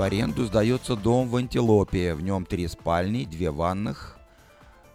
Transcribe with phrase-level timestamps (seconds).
[0.00, 2.14] В аренду сдается дом в Антилопе.
[2.14, 4.16] В нем три спальни, две ванных.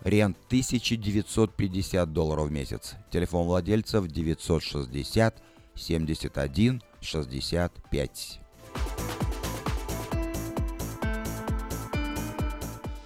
[0.01, 2.95] Рент 1950 долларов в месяц.
[3.11, 5.43] Телефон владельцев 960
[5.75, 8.39] 71 65.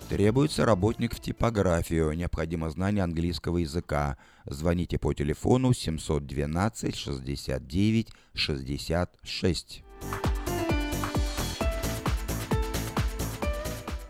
[0.07, 2.13] Требуется работник в типографию.
[2.13, 4.15] Необходимо знание английского языка.
[4.45, 9.83] Звоните по телефону 712 69 66.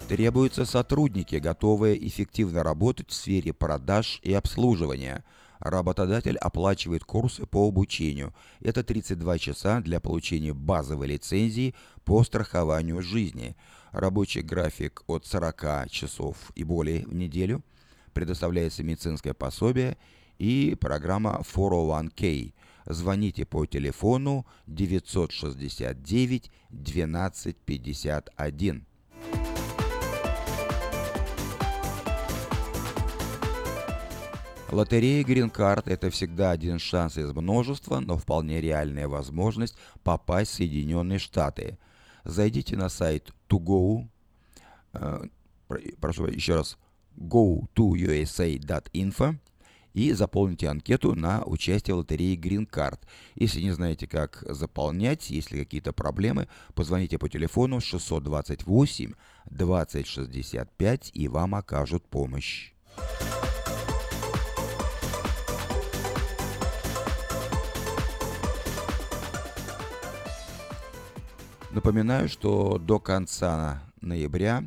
[0.09, 5.23] Требуются сотрудники, готовые эффективно работать в сфере продаж и обслуживания.
[5.59, 8.33] Работодатель оплачивает курсы по обучению.
[8.59, 13.55] Это 32 часа для получения базовой лицензии по страхованию жизни.
[13.91, 17.63] Рабочий график от 40 часов и более в неделю.
[18.13, 19.95] Предоставляется медицинское пособие
[20.39, 22.55] и программа 401k.
[22.87, 28.87] Звоните по телефону 969 1251.
[34.71, 41.17] Лотерея Card– это всегда один шанс из множества, но вполне реальная возможность попасть в Соединенные
[41.17, 41.77] Штаты.
[42.23, 44.07] Зайдите на сайт to
[44.93, 45.23] э,
[45.99, 46.77] прошу еще раз,
[47.17, 49.35] go to usa.info
[49.93, 52.99] и заполните анкету на участие в лотерее Green Card.
[53.35, 59.13] Если не знаете, как заполнять, если какие-то проблемы, позвоните по телефону 628
[59.49, 62.73] 2065 и вам окажут помощь.
[71.79, 74.65] Напоминаю, что до конца ноября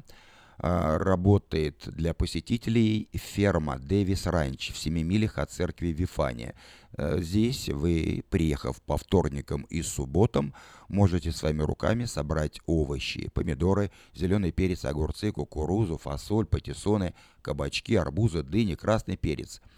[0.57, 6.55] а, работает для посетителей ферма Дэвис Ранч в 7 милях от церкви Вифания.
[6.97, 10.55] Э, здесь вы, приехав по вторникам и субботам,
[10.89, 17.13] можете своими руками собрать овощи, помидоры, зеленый перец, огурцы, кукурузу, фасоль, патиссоны,
[17.43, 19.61] кабачки, арбузы, дыни, красный перец–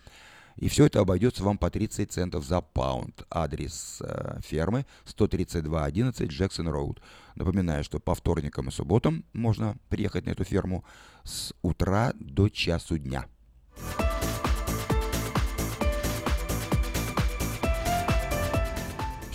[0.57, 3.25] и все это обойдется вам по 30 центов за паунд.
[3.31, 7.01] Адрес э, фермы 13211 Джексон Роуд.
[7.35, 10.85] Напоминаю, что по вторникам и субботам можно приехать на эту ферму
[11.25, 13.27] с утра до часу дня.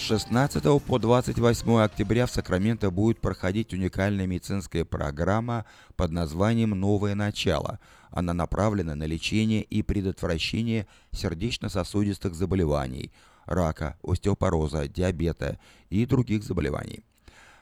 [0.09, 5.65] 16 по 28 октября в Сакраменто будет проходить уникальная медицинская программа
[5.95, 7.79] под названием «Новое начало».
[8.11, 13.11] Она направлена на лечение и предотвращение сердечно-сосудистых заболеваний,
[13.45, 15.59] рака, остеопороза, диабета
[15.89, 17.03] и других заболеваний.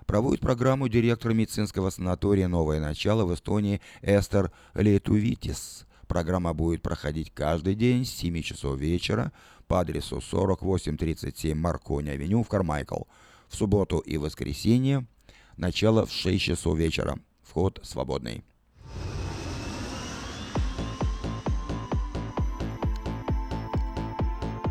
[0.06, 5.86] Проводит программу директор медицинского санатория «Новое начало» в Эстонии Эстер Летувитис.
[6.08, 9.34] Программа будет проходить каждый день с 7 часов вечера
[9.68, 13.02] по адресу 4837 Маркони-авеню в Кармайкл.
[13.50, 15.06] В субботу и воскресенье
[15.58, 17.20] начало в 6 часов вечера.
[17.44, 18.46] Вход свободный.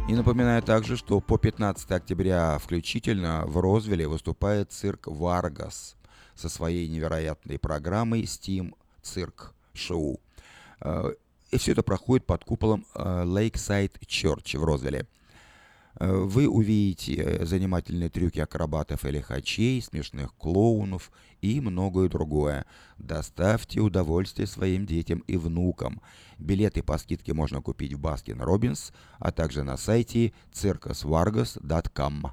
[0.09, 5.97] И напоминаю также, что по 15 октября включительно в Розвилле выступает цирк «Варгас»
[6.37, 8.73] со своей невероятной программой Steam
[9.03, 10.21] Cirque Шоу.
[10.81, 11.13] Э,
[11.51, 15.07] и все это проходит под куполом э, Lakeside Church в Розвилле.
[15.99, 22.67] Вы увидите э, занимательные трюки акробатов лихачей, смешных клоунов и многое другое.
[22.99, 26.03] Доставьте удовольствие своим детям и внукам.
[26.39, 32.33] Билеты по скидке можно купить в Baskin Robbins, а также на сайте circusvargas.com.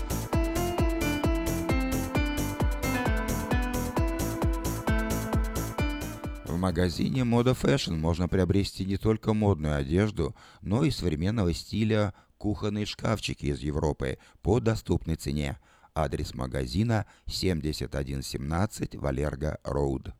[6.61, 13.47] Магазине Мода Fashion можно приобрести не только модную одежду, но и современного стиля кухонные шкафчики
[13.47, 15.57] из Европы по доступной цене.
[15.95, 20.13] Адрес магазина 7117 Валерго Роуд.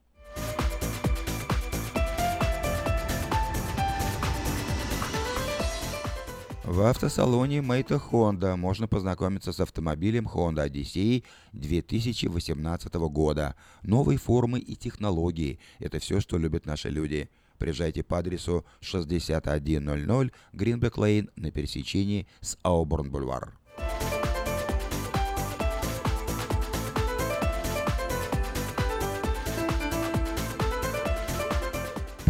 [6.72, 13.56] В автосалоне Мэйта Honda можно познакомиться с автомобилем Honda Odyssey 2018 года.
[13.84, 17.30] Новые формы и технологии– это все, что любят наши люди.
[17.58, 19.52] Приезжайте по адресу 6100
[20.54, 23.52] Greenback Lane на пересечении с Ауборн-Бульвар.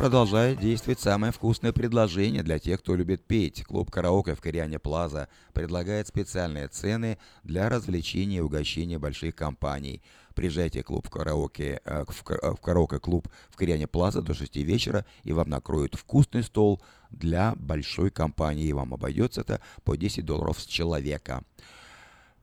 [0.01, 3.63] Продолжает действовать самое вкусное предложение для тех, кто любит петь.
[3.63, 10.01] Клуб «Караоке» в Кориане Плаза предлагает специальные цены для развлечения и угощения больших компаний.
[10.33, 15.33] Приезжайте в клуб караоке, э, в, в караоке-клуб в Кориане Плаза до 6 вечера, и
[15.33, 16.81] вам накроют вкусный стол
[17.11, 18.65] для большой компании.
[18.65, 21.43] И вам обойдется это по 10 долларов с человека.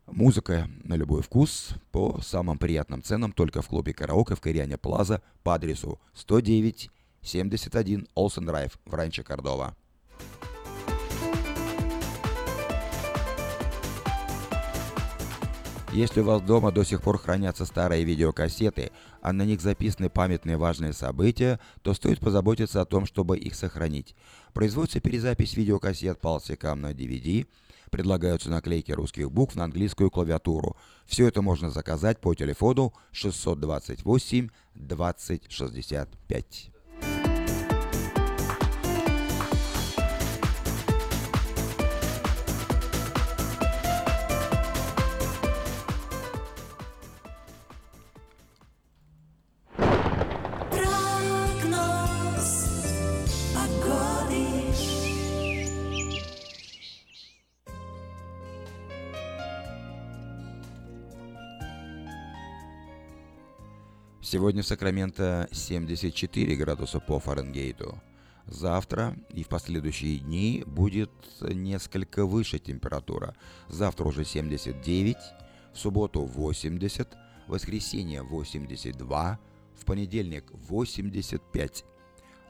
[0.07, 5.23] Музыка на любой вкус по самым приятным ценам только в клубе караоке в Кориане Плаза
[5.43, 6.89] по адресу 109
[7.29, 9.77] 71 Олсен Драйв в Ранче Кордова.
[15.93, 18.93] Если у вас дома до сих пор хранятся старые видеокассеты,
[19.23, 24.15] а на них записаны памятные важные события, то стоит позаботиться о том, чтобы их сохранить.
[24.53, 27.47] Производится перезапись видеокассет по на DVD,
[27.91, 30.77] предлагаются наклейки русских букв на английскую клавиатуру.
[31.07, 36.71] Все это можно заказать по телефону 628 2065.
[64.31, 67.99] Сегодня в Сакраменто 74 градуса по Фаренгейту.
[68.45, 71.11] Завтра и в последующие дни будет
[71.41, 73.35] несколько выше температура.
[73.71, 75.17] Завтра уже 79,
[75.73, 77.09] в субботу 80,
[77.47, 79.39] в воскресенье 82,
[79.75, 81.85] в понедельник 85.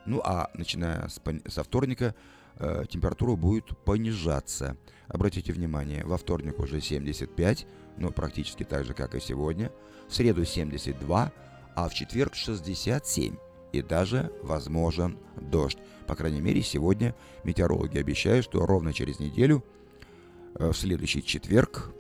[0.05, 2.17] Ну а начиная с пон- со вторника
[2.57, 4.77] э, температура будет понижаться.
[5.07, 9.71] Обратите внимание, во вторник уже 75, ну практически так же, как и сегодня.
[10.09, 11.33] В среду 72,
[11.79, 13.37] а в четверг 67
[13.71, 15.79] и даже возможен дождь.
[16.09, 17.15] По крайней мере, сегодня
[17.45, 19.63] метеорологи обещают, что ровно через неделю,
[20.57, 21.93] э, в следующий четверг,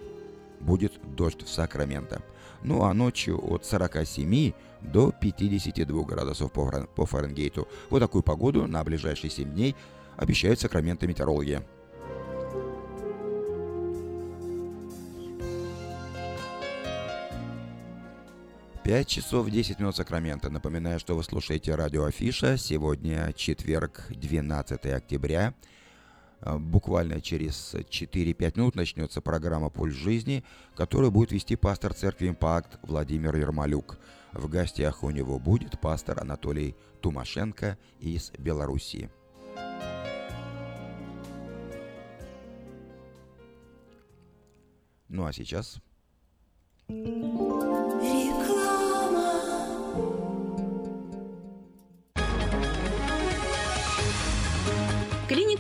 [0.59, 2.23] будет дождь в Сакраменто.
[2.65, 7.69] Ну а ночью от 47 до 52 градусов по Фаренгейту.
[7.89, 9.77] Вот такую погоду на ближайшие 7 дней
[10.17, 11.63] обещают Сакраменто метеорологи.
[18.89, 20.49] 5 часов 10 минут Сакрамента.
[20.49, 22.57] Напоминаю, что вы слушаете радио Афиша.
[22.57, 25.53] Сегодня четверг, 12 октября.
[26.41, 30.43] А, буквально через 4-5 минут начнется программа «Пульс жизни»,
[30.75, 33.99] которую будет вести пастор церкви «Импакт» Владимир Ермолюк.
[34.33, 39.11] В гостях у него будет пастор Анатолий Тумашенко из Белоруссии.
[45.11, 45.79] Ну а сейчас...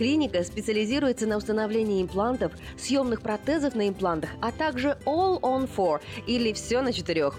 [0.00, 6.54] Клиника специализируется на установлении имплантов, съемных протезов на имплантах, а также All on Four или
[6.54, 7.38] все на четырех.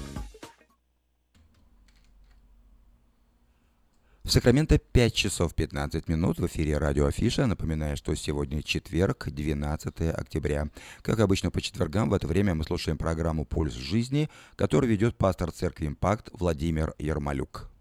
[4.23, 7.47] В Сакраменто 5 часов 15 минут в эфире радио Афиша.
[7.47, 10.67] Напоминаю, что сегодня четверг, 12 октября.
[11.01, 15.51] Как обычно по четвергам в это время мы слушаем программу «Пульс жизни», которую ведет пастор
[15.51, 17.71] церкви «Импакт» Владимир Ермолюк.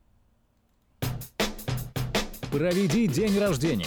[2.50, 3.86] Проведи день рождения,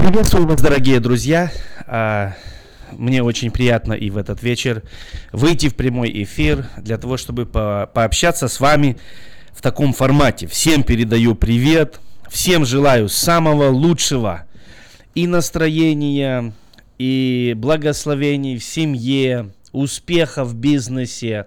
[0.00, 1.52] Приветствую вас, дорогие друзья.
[1.86, 2.32] А,
[2.90, 4.82] мне очень приятно и в этот вечер
[5.30, 8.96] выйти в прямой эфир для того, чтобы по пообщаться с вами
[9.52, 10.46] в таком формате.
[10.46, 14.46] Всем передаю привет, всем желаю самого лучшего
[15.14, 16.54] и настроения,
[16.98, 21.44] и благословений в семье, успеха в бизнесе,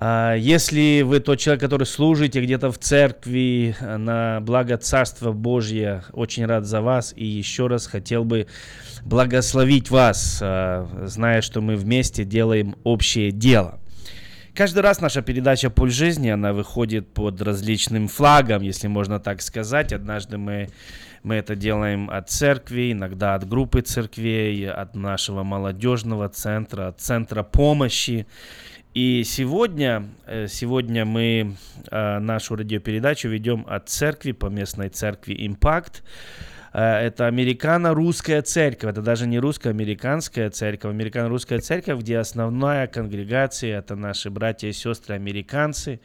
[0.00, 6.46] если вы тот человек, который служите где-то в церкви э, на благо Царства Божье, очень
[6.46, 8.46] рад за вас и еще раз хотел бы
[9.04, 13.80] благословить вас, э, зная, что мы вместе делаем общее дело.
[14.58, 19.92] Каждый раз наша передача «Пульс жизни», она выходит под различным флагом, если можно так сказать.
[19.92, 20.68] Однажды мы,
[21.22, 27.44] мы это делаем от церкви, иногда от группы церквей, от нашего молодежного центра, от центра
[27.44, 28.26] помощи.
[28.98, 31.54] И сегодня, э, сегодня мы
[31.88, 36.02] э, нашу радиопередачу ведем от церкви, по местной церкви «Импакт».
[36.72, 43.94] Э, это американо-русская церковь, это даже не русско-американская церковь, американо-русская церковь, где основная конгрегация, это
[43.94, 46.00] наши братья и сестры американцы,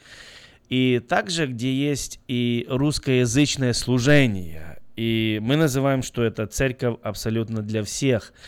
[0.69, 4.77] и также, где есть и русскоязычное служение.
[4.95, 8.33] И мы называем, что это церковь абсолютно для всех–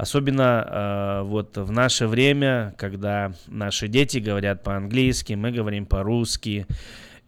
[0.00, 6.66] Особенно э, вот в наше время, когда наши дети говорят по-английски, мы говорим по-русски,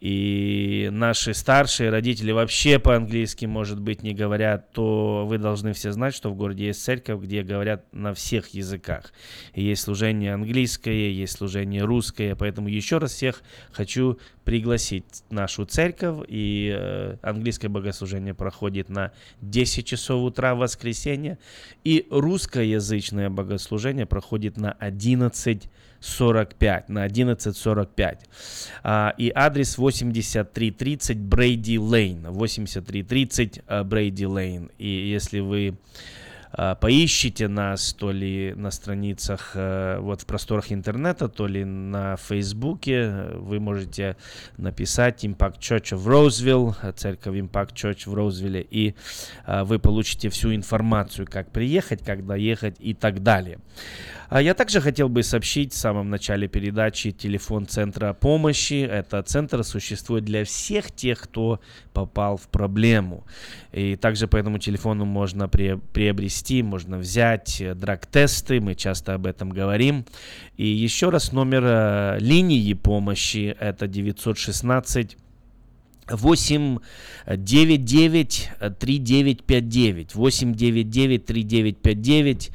[0.03, 6.13] и наши старшие родители вообще по-английски, может быть, не говорят, то вы должны все знать,
[6.13, 9.13] что в городе есть церковь, где говорят на всех языках.
[9.53, 16.25] И есть служение английское, есть служение русское, поэтому еще раз всех хочу пригласить нашу церковь.
[16.27, 21.37] И э, английское богослужение проходит на 10 часов утра в воскресенье.
[21.85, 25.69] И русскоязычное богослужение проходит на 11
[26.03, 28.17] 45, на 11.45.
[28.83, 32.29] А, и адрес 8330 Брейди Лейн.
[32.29, 34.69] 8330 Брейди Лейн.
[34.77, 35.77] И если вы
[36.55, 42.17] а, поищите нас то ли на страницах э, вот в просторах интернета, то ли на
[42.17, 43.29] Фейсбуке.
[43.35, 44.17] Вы можете
[44.57, 48.93] написать Impact Church of Roseville, церковь Impact Church в Роузвилле, и
[49.47, 53.57] вы получите всю информацию, как приехать, как доехать и так далее.
[54.33, 58.83] А я также хотел бы сообщить в самом начале передачи телефон Центра помощи.
[58.83, 61.59] Это центр существует для всех тех, кто
[61.93, 63.27] попал в проблему.
[63.73, 69.51] И также по этому телефону можно приобрести, можно взять э, драг-тесты, мы часто об этом
[69.51, 70.03] говорим.
[70.57, 75.15] И еще раз номер э, линии помощи это 916
[76.09, 76.79] 8
[77.27, 82.51] 99 3959 899 3959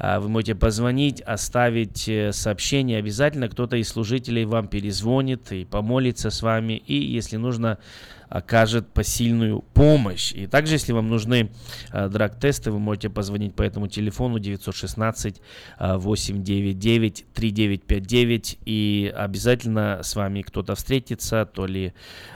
[0.00, 2.98] вы можете позвонить, оставить э, сообщение.
[2.98, 6.82] Обязательно кто-то из служителей вам перезвонит и помолится с вами.
[6.86, 7.76] И, если нужно,
[8.30, 10.32] окажет посильную помощь.
[10.32, 11.50] И также, если вам нужны
[11.92, 15.42] э, драг-тесты, вы можете позвонить по этому телефону 916
[15.78, 21.92] 899 3959 и обязательно с вами кто-то встретится, то ли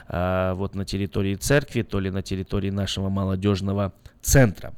[0.08, 4.74] э, вот на территории церкви, то ли на территории нашего молодежного центра.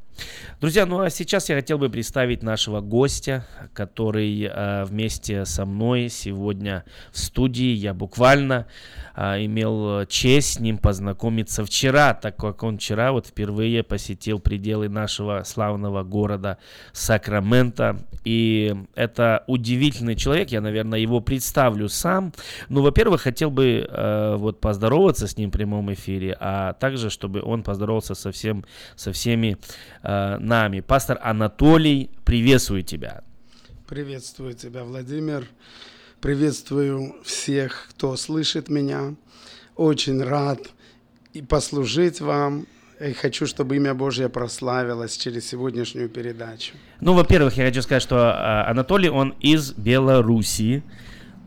[0.60, 6.08] Друзья, ну а сейчас я хотел бы представить нашего гостя, который э, вместе со мной
[6.08, 7.74] сегодня в студии.
[7.74, 8.66] Я буквально
[9.14, 14.88] э, имел честь с ним познакомиться вчера, так как он вчера вот впервые посетил пределы
[14.88, 16.56] нашего славного города
[16.92, 17.98] Сакраменто.
[18.24, 22.32] И это удивительный человек, я, наверное, его представлю сам.
[22.70, 27.42] Ну, во-первых, хотел бы э, вот поздороваться с ним в прямом эфире, а также, чтобы
[27.42, 28.64] он поздоровался со, всем,
[28.96, 29.58] со всеми
[30.06, 30.80] э, нами.
[30.80, 33.22] Пастор Анатолий, приветствую тебя.
[33.88, 35.46] Приветствую тебя, Владимир.
[36.20, 39.14] Приветствую всех, кто слышит меня.
[39.76, 40.60] Очень рад
[41.32, 42.66] и послужить вам.
[42.98, 46.72] И хочу, чтобы имя Божье прославилось через сегодняшнюю передачу.
[47.00, 50.82] Ну, во-первых, я хочу сказать, что а, Анатолий, он из Белоруссии.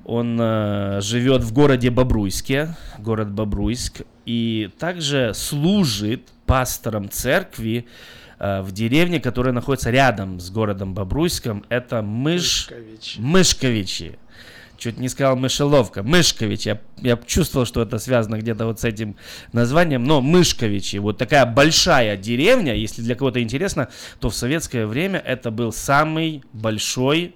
[0.06, 8.72] Он э, живет в городе Бобруйске, город Бобруйск, и также служит пастором церкви Э, в
[8.72, 11.66] деревне, которая находится рядом с городом Бобруйском.
[11.70, 12.70] Это Мыш...
[12.70, 13.20] Мышковичи.
[13.20, 14.20] Мышковичи.
[14.80, 16.04] Чуть не сказал Мышеловка.
[16.04, 16.66] Мышкович.
[16.66, 19.18] Я, я чувствовал, что это связано где-то вот с этим
[19.52, 20.06] названием.
[20.06, 20.98] Но Мышковичи.
[20.98, 22.74] Вот такая большая деревня.
[22.74, 23.90] Если для кого-то интересно,
[24.22, 27.36] то в советское время это был самый большой...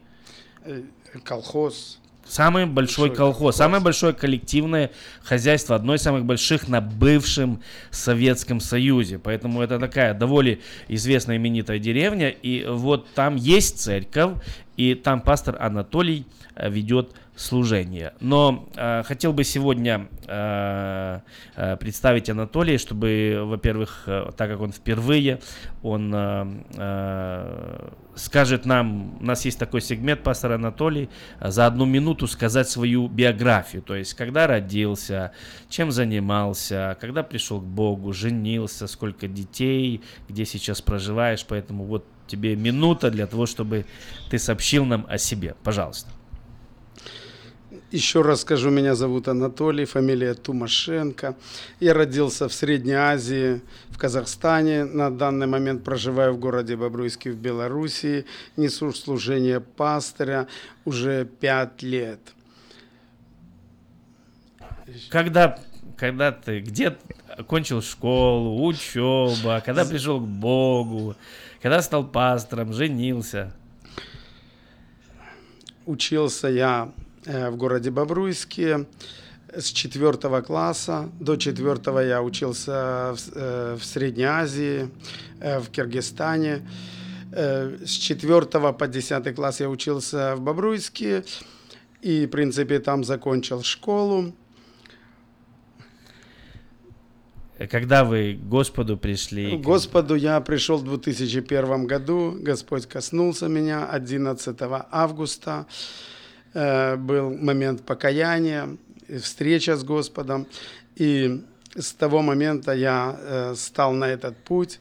[0.63, 0.83] Э,
[1.25, 4.91] колхоз Самый большой, большой колхоз, колхоз, самое большое коллективное
[5.23, 9.19] хозяйство, одно из самых больших на бывшем Советском Союзе.
[9.19, 10.57] Поэтому это такая довольно
[10.87, 12.29] известная именитая деревня.
[12.29, 14.37] И вот там есть церковь,
[14.77, 18.13] и там пастор Анатолий э, ведет служение.
[18.19, 21.19] Но э, хотел бы сегодня э,
[21.55, 25.39] э, представить Анатолия, чтобы, во-первых, э, так как он впервые,
[25.81, 26.45] он э,
[26.77, 31.09] э, скажет нам, у нас есть такой сегмент, пастор Анатолий,
[31.41, 35.31] за одну минуту сказать свою биографию, то есть когда родился,
[35.69, 42.55] чем занимался, когда пришел к Богу, женился, сколько детей, где сейчас проживаешь, поэтому вот тебе
[42.55, 43.85] минута для того, чтобы
[44.29, 45.55] ты сообщил нам о себе.
[45.63, 46.09] Пожалуйста.
[47.93, 51.35] Еще раз скажу, меня зовут Анатолий, фамилия Тумашенко.
[51.79, 54.83] Я родился в Средней Азии, в Казахстане.
[54.83, 58.25] На данный момент проживаю в городе Бобруйске в Белоруссии.
[58.57, 60.47] Несу служение пастыря
[60.85, 62.19] уже пять лет.
[65.11, 65.59] Когда,
[65.95, 66.97] когда ты, где
[67.45, 71.15] кончил школу, учеба, когда пришел к Богу,
[71.61, 73.53] когда стал пастором, женился?
[75.85, 76.91] Учился я
[77.25, 78.85] в городе Бобруйске
[79.55, 81.09] с четвертого класса.
[81.19, 84.89] До четвертого я учился в, э, в Средней Азии,
[85.39, 86.67] э, в Киргизстане.
[87.31, 91.23] С четвертого по десятый класс я учился в Бобруйске
[92.03, 94.33] и, в принципе, там закончил школу.
[97.69, 99.57] Когда вы к Господу пришли?
[99.57, 102.35] К Господу я пришел в 2001 году.
[102.39, 104.57] Господь коснулся меня 11
[104.91, 105.65] августа.
[106.53, 108.77] Э, был момент покаяния,
[109.21, 110.45] встреча с Господом.
[110.95, 111.43] И
[111.75, 114.79] с того момента я э, стал на этот путь.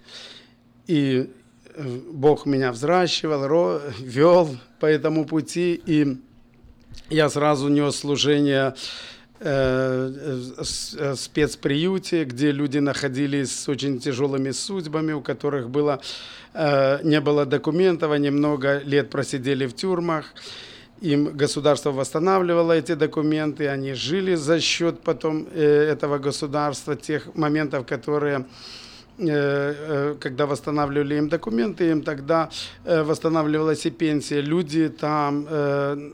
[0.86, 1.30] И
[1.74, 5.80] э, Бог меня взращивал, вел по этому пути.
[5.86, 6.18] И
[7.08, 8.74] я сразу нес служение
[11.14, 16.00] спецприюте, где люди находились с очень тяжелыми судьбами, у которых было,
[16.54, 20.32] не было документов, они много лет просидели в тюрьмах
[21.02, 28.46] им государство восстанавливало эти документы, они жили за счет потом этого государства, тех моментов, которые
[29.18, 32.48] когда восстанавливали им документы, им тогда
[32.84, 34.40] восстанавливалась и пенсия.
[34.40, 35.46] Люди там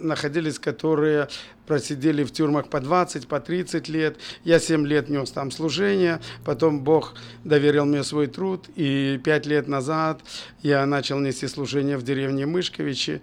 [0.00, 1.28] находились, которые
[1.68, 4.16] просидели в тюрьмах по 20, по 30 лет.
[4.42, 9.68] Я 7 лет нес там служение, потом Бог доверил мне свой труд, и 5 лет
[9.68, 10.20] назад
[10.62, 13.20] я начал нести служение в деревне Мышковичи,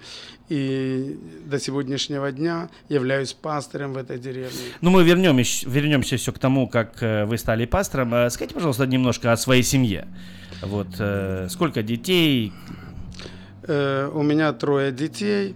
[0.48, 4.60] и до сегодняшнего дня являюсь пастором в этой деревне.
[4.80, 8.14] Ну, мы вернем, вернемся все к тому, как э, вы стали пастором.
[8.14, 10.08] Э, скажите, пожалуйста, немножко о своей семье.
[10.62, 12.54] Вот э, сколько детей?
[13.68, 15.56] У меня трое детей.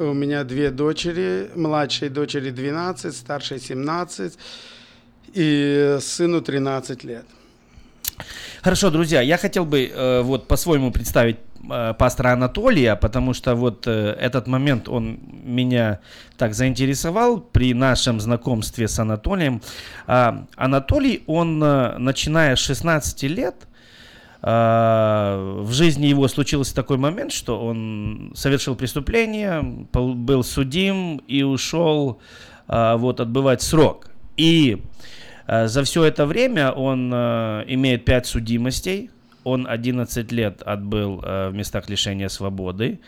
[0.00, 4.38] У меня две дочери, младшей дочери 12, старшей 17
[5.34, 7.26] и сыну 13 лет.
[8.62, 13.88] Хорошо, друзья, я хотел бы э, вот по-своему представить э, пастора Анатолия, потому что вот
[13.88, 15.98] э, этот момент он меня
[16.36, 19.60] так заинтересовал при нашем знакомстве с Анатолием.
[20.06, 23.56] Э, Анатолий, он э, начиная с 16 лет
[24.40, 32.20] в жизни его случился такой момент, что он совершил преступление, был судим и ушел
[32.68, 34.10] а, вот, отбывать срок.
[34.36, 34.82] И
[35.46, 39.10] а, за все это время он имеет 5 судимостей,
[39.42, 43.00] он 11 лет отбыл в местах лишения свободы.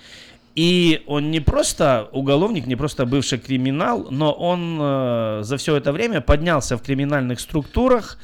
[0.56, 6.20] И он не просто уголовник, не просто бывший криминал, но он за все это время
[6.20, 8.18] поднялся в криминальных структурах,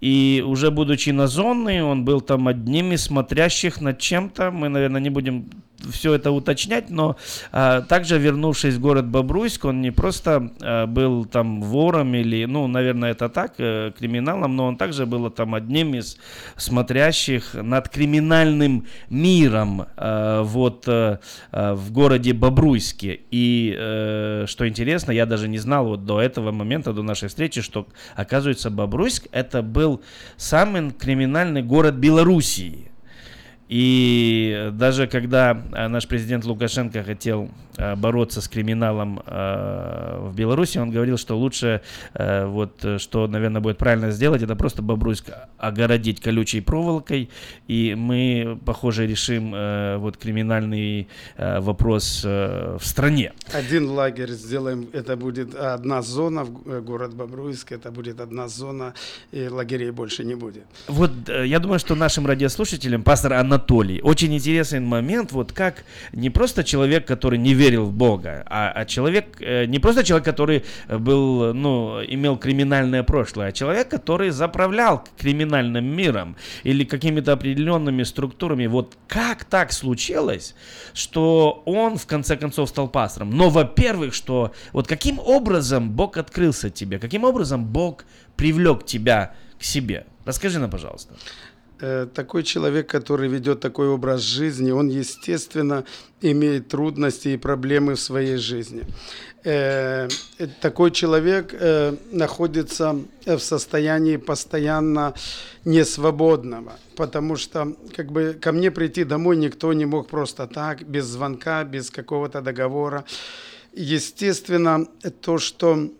[0.00, 4.50] и уже будучи на зоне, он был там одним из смотрящих над чем-то.
[4.50, 5.50] Мы, наверное, не будем
[5.90, 7.16] все это уточнять, но
[7.52, 12.66] а, также вернувшись в город Бобруйск, он не просто а, был там вором или, ну,
[12.66, 16.18] наверное, это так, а, криминалом, но он также был там одним из
[16.56, 21.20] смотрящих над криминальным миром а, вот а,
[21.52, 23.20] в городе Бобруйске.
[23.30, 27.60] И а, что интересно, я даже не знал вот до этого момента, до нашей встречи,
[27.60, 30.02] что, оказывается, Бобруйск это был
[30.36, 32.90] самый криминальный город Белоруссии.
[33.68, 40.78] И даже когда э, наш президент Лукашенко хотел Э, бороться с криминалом э, в Беларуси,
[40.78, 41.82] он говорил, что лучше,
[42.14, 47.28] вот, что, наверное, будет правильно сделать, это просто Бобруйск огородить колючей проволокой,
[47.68, 49.50] и мы, похоже, решим
[50.00, 53.32] вот криминальный вопрос в стране.
[53.52, 58.94] Один лагерь сделаем, это будет одна зона, в город Бобруйск, это будет одна зона,
[59.32, 60.64] и лагерей больше не будет.
[60.88, 66.62] Вот я думаю, что нашим радиослушателям, пастор Анатолий, очень интересный момент, вот как не просто
[66.62, 71.54] человек, который не верил в Бога, а, а человек, э, не просто человек, который был,
[71.54, 78.66] ну, имел криминальное прошлое, а человек, который заправлял криминальным миром или какими-то определенными структурами.
[78.66, 80.54] Вот как так случилось,
[80.92, 83.30] что он в конце концов стал пастором?
[83.30, 88.04] Но, во-первых, что вот каким образом Бог открылся тебе, каким образом Бог
[88.36, 90.04] привлек тебя к себе?
[90.26, 91.14] Расскажи нам, пожалуйста.
[91.78, 95.84] Э, такой человек, который ведет такой образ жизни, он, естественно,
[96.22, 98.84] имеет трудности и проблемы в своей жизни.
[99.44, 100.08] Э,
[100.38, 101.54] э, такой человек
[102.12, 105.12] находится в состоянии постоянно
[105.66, 111.04] несвободного, потому что как бы ко мне прийти домой никто не мог просто так, без
[111.04, 113.04] звонка, без какого-то договора.
[113.74, 114.86] Естественно,
[115.20, 115.90] то, что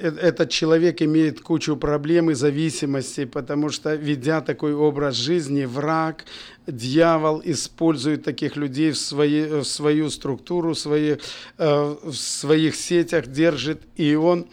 [0.00, 6.24] этот человек имеет кучу проблем и зависимостей, потому что, ведя такой образ жизни, враг,
[6.66, 11.16] дьявол использует таких людей в, свои, в свою структуру, в, свои,
[11.58, 14.46] э, в своих сетях держит, и он,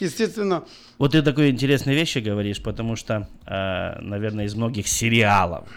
[0.00, 0.64] естественно...
[0.98, 5.68] Вот ты такой интересные вещи говоришь, потому что, э, наверное, из многих сериалов,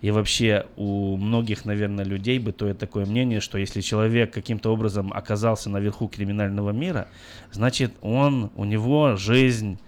[0.00, 5.70] и вообще у многих, наверное, людей бытует такое мнение, что если человек каким-то образом оказался
[5.70, 7.08] наверху криминального мира,
[7.50, 9.78] значит он, у него жизнь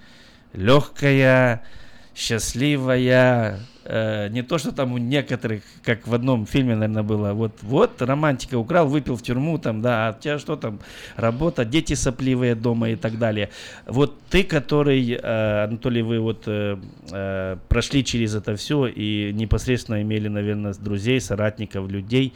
[0.52, 1.62] легкая,
[2.20, 7.52] счастливая, э, не то, что там у некоторых, как в одном фильме, наверное, было, вот,
[7.62, 10.80] вот романтика украл, выпил в тюрьму, там, да, а у тебя что там,
[11.16, 13.48] работа, дети сопливые дома и так далее.
[13.86, 16.76] Вот ты, который, э, Анатолий, вы вот э,
[17.10, 22.34] э, прошли через это все и непосредственно имели, наверное, друзей, соратников, людей,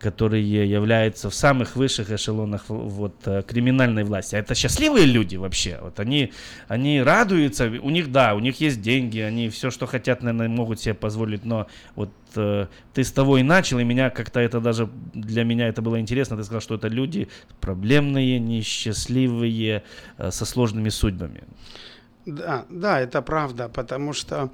[0.00, 4.34] которые являются в самых высших эшелонах вот, э, криминальной власти.
[4.34, 5.78] А это счастливые люди вообще.
[5.82, 6.32] Вот они,
[6.68, 10.80] они радуются, у них, да, у них есть деньги, они все, что хотят, наверное, могут
[10.80, 14.88] себе позволить, но вот э, ты с того и начал, и меня как-то это даже,
[15.14, 17.28] для меня это было интересно, ты сказал, что это люди
[17.60, 19.82] проблемные, несчастливые,
[20.18, 21.42] э, со сложными судьбами.
[22.26, 24.50] Да, да, это правда, потому что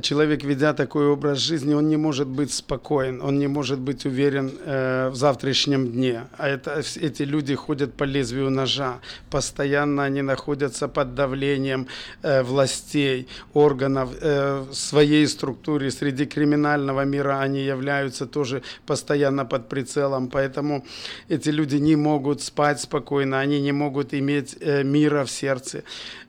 [0.00, 4.52] человек, ведя такой образ жизни, он не может быть спокоен, он не может быть уверен
[4.64, 6.24] э, в завтрашнем дне.
[6.38, 11.86] А это, эти люди ходят по лезвию ножа, постоянно они находятся под давлением
[12.22, 20.28] э, властей, органов, э, своей структуре, среди криминального мира они являются тоже постоянно под прицелом,
[20.28, 20.84] поэтому
[21.28, 25.82] эти люди не могут спать спокойно, они не могут иметь э, мира в сердце.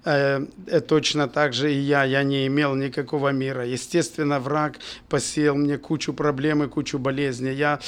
[0.06, 3.66] Э, э, точно так же и я, я не имел никакого мира.
[3.66, 4.78] Естественно, враг
[5.10, 7.54] посеял мне кучу проблем и кучу болезней.
[7.54, 7.80] Я,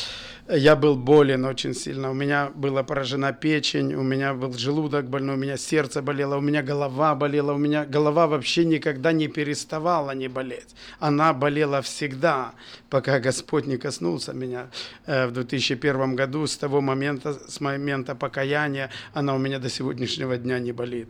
[0.50, 2.10] я был болен очень сильно.
[2.10, 6.42] У меня была поражена печень, у меня был желудок больной, у меня сердце болело, у
[6.42, 7.54] меня голова болела.
[7.54, 10.76] У меня голова вообще никогда не переставала не болеть.
[11.00, 12.54] Она болела всегда,
[12.90, 14.70] пока Господь не коснулся меня
[15.06, 16.48] э, в 2001 году.
[16.48, 21.10] С того момента, с момента покаяния, она у меня до сегодняшнего дня не болит.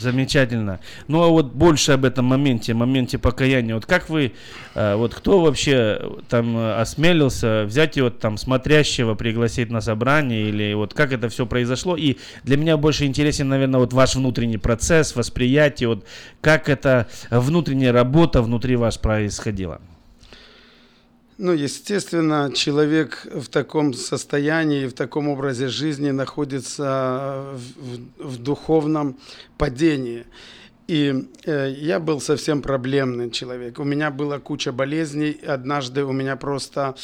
[0.00, 0.80] Замечательно.
[1.08, 3.74] Ну а вот больше об этом моменте, моменте покаяния.
[3.74, 4.32] Вот как вы,
[4.74, 10.94] э, вот кто вообще там осмелился взять его там смотрящего, пригласить на собрание, или вот
[10.94, 11.96] как это все произошло?
[11.96, 16.06] И для меня больше интересен, наверное, вот ваш внутренний процесс, восприятие, вот
[16.40, 19.80] как эта внутренняя работа внутри вас происходила.
[21.42, 29.18] Ну, естественно, человек в таком состоянии, в таком образе жизни находится в, в духовном
[29.56, 30.26] падении.
[30.86, 33.78] И э, я был совсем проблемный человек.
[33.78, 35.40] У меня была куча болезней.
[35.46, 36.94] Однажды у меня просто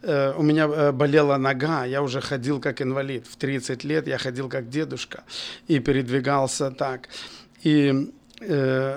[0.00, 1.84] э, у меня э, болела нога.
[1.84, 3.26] Я уже ходил как инвалид.
[3.26, 5.24] В 30 лет я ходил как дедушка
[5.68, 7.10] и передвигался так.
[7.62, 8.21] И Э,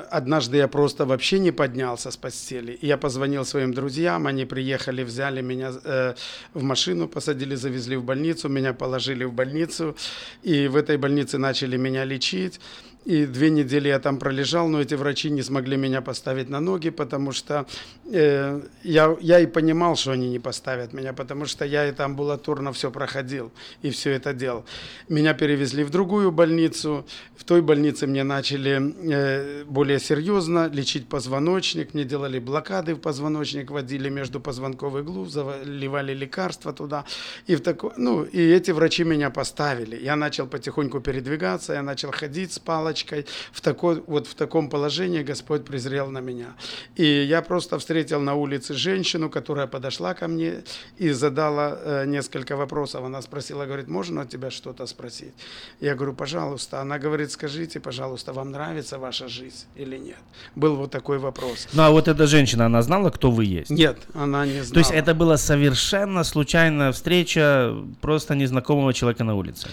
[0.09, 2.77] однажды я просто вообще не поднялся с постели.
[2.81, 6.15] Я позвонил своим друзьям, они приехали, взяли меня э,
[6.53, 9.95] в машину, посадили, завезли в больницу, меня положили в больницу,
[10.43, 12.59] и в этой больнице начали меня лечить.
[13.05, 16.89] И две недели я там пролежал, но эти врачи не смогли меня поставить на ноги,
[16.89, 17.67] потому что
[18.11, 22.73] э, я, я и понимал, что они не поставят меня, потому что я это амбулаторно
[22.73, 23.51] все проходил
[23.83, 24.65] и все это делал.
[25.07, 27.05] Меня перевезли в другую больницу.
[27.37, 31.93] В той больнице мне начали э, более серьезно лечить позвоночник.
[31.93, 37.05] Мне делали блокады в позвоночник, водили между позвонковых глув, заливали лекарства туда.
[37.45, 37.93] И, в тако...
[37.97, 39.95] ну, и эти врачи меня поставили.
[40.03, 42.59] Я начал потихоньку передвигаться, я начал ходить с
[42.95, 43.25] палочкой.
[43.51, 46.55] В такой, вот в таком положении Господь презрел на меня.
[46.99, 50.63] И я просто встретил на улице женщину, которая подошла ко мне
[50.97, 53.03] и задала э, несколько вопросов.
[53.03, 55.33] Она спросила, говорит, можно у тебя что-то спросить?
[55.81, 56.81] Я говорю, пожалуйста.
[56.81, 60.17] Она говорит, скажите, пожалуйста, вам нравится ваша жизнь или нет?
[60.55, 61.67] Был вот такой вопрос.
[61.73, 63.71] Ну а вот эта женщина, она знала, кто вы есть?
[63.71, 64.73] Нет, она не знала.
[64.73, 69.69] То есть это была совершенно случайная встреча просто незнакомого человека на улице?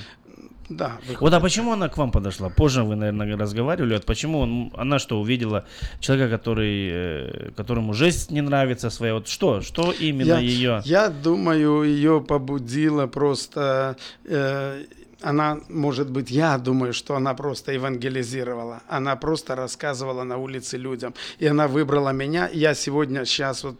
[0.76, 0.98] Да.
[1.00, 1.20] Выходит.
[1.20, 2.48] Вот а почему она к вам подошла?
[2.48, 3.94] Позже вы, наверное, разговаривали.
[3.94, 5.64] Вот почему он, она что увидела
[6.00, 9.14] человека, который, э, которому жизнь не нравится своя?
[9.14, 10.82] Вот что, что именно я, ее?
[10.84, 14.84] Я думаю, ее побудило просто э,
[15.22, 18.82] она, может быть, я думаю, что она просто евангелизировала.
[18.88, 21.14] Она просто рассказывала на улице людям.
[21.38, 22.48] И она выбрала меня.
[22.52, 23.76] Я сегодня, сейчас вот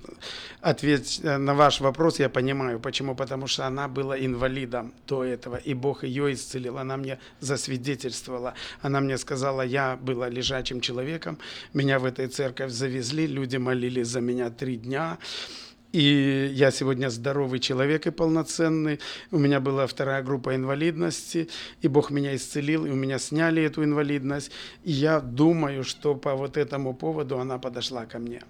[0.60, 3.14] ответь э, на ваш вопрос, я понимаю, почему.
[3.14, 6.78] Потому что она была инвалидом до этого, и Бог ее исцелил.
[6.78, 8.54] Она мне засвидетельствовала.
[8.80, 11.38] Она мне сказала, я была лежачим человеком,
[11.74, 15.18] меня в этой церковь завезли, люди молились за меня три дня.
[15.92, 18.98] И я сегодня здоровый человек и полноценный.
[19.30, 21.48] У меня была вторая группа инвалидности,
[21.82, 24.50] и Бог меня исцелил, и у меня сняли эту инвалидность.
[24.84, 28.40] И я думаю, что по вот этому поводу она подошла ко мне.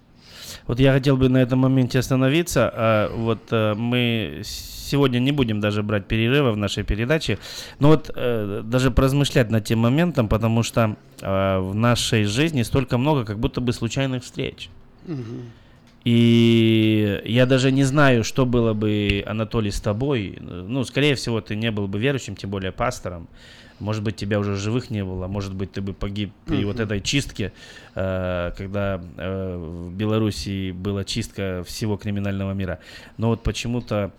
[0.66, 2.70] Вот я хотел бы на этом моменте остановиться.
[2.72, 7.38] А, вот э, мы сегодня не будем даже брать перерыва в нашей передаче,
[7.78, 12.98] но вот э, даже поразмышлять над тем моментом, потому что э, в нашей жизни столько
[12.98, 14.68] много как будто бы случайных встреч.
[15.08, 15.61] Угу.
[16.04, 20.38] И я даже не знаю, что было бы, Анатолий, с тобой.
[20.40, 23.28] Ну, скорее всего, ты не был бы верующим, тем более пастором.
[23.82, 26.66] Может быть, тебя уже живых не было, может быть, ты бы погиб при uh-huh.
[26.66, 27.52] вот этой чистке,
[27.94, 32.78] э, когда э, в Белоруссии была чистка всего криминального мира.
[33.18, 34.12] Но вот почему-то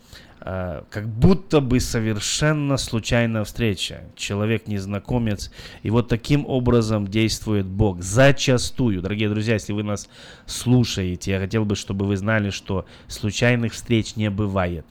[0.45, 4.01] а, как будто бы совершенно случайная встреча.
[4.17, 5.51] Человек-незнакомец.
[5.83, 8.01] И вот таким образом действует Бог.
[8.01, 10.09] Зачастую, дорогие друзья, если вы нас
[10.45, 14.85] слушаете, я хотел бы, чтобы вы знали, что случайных встреч не бывает.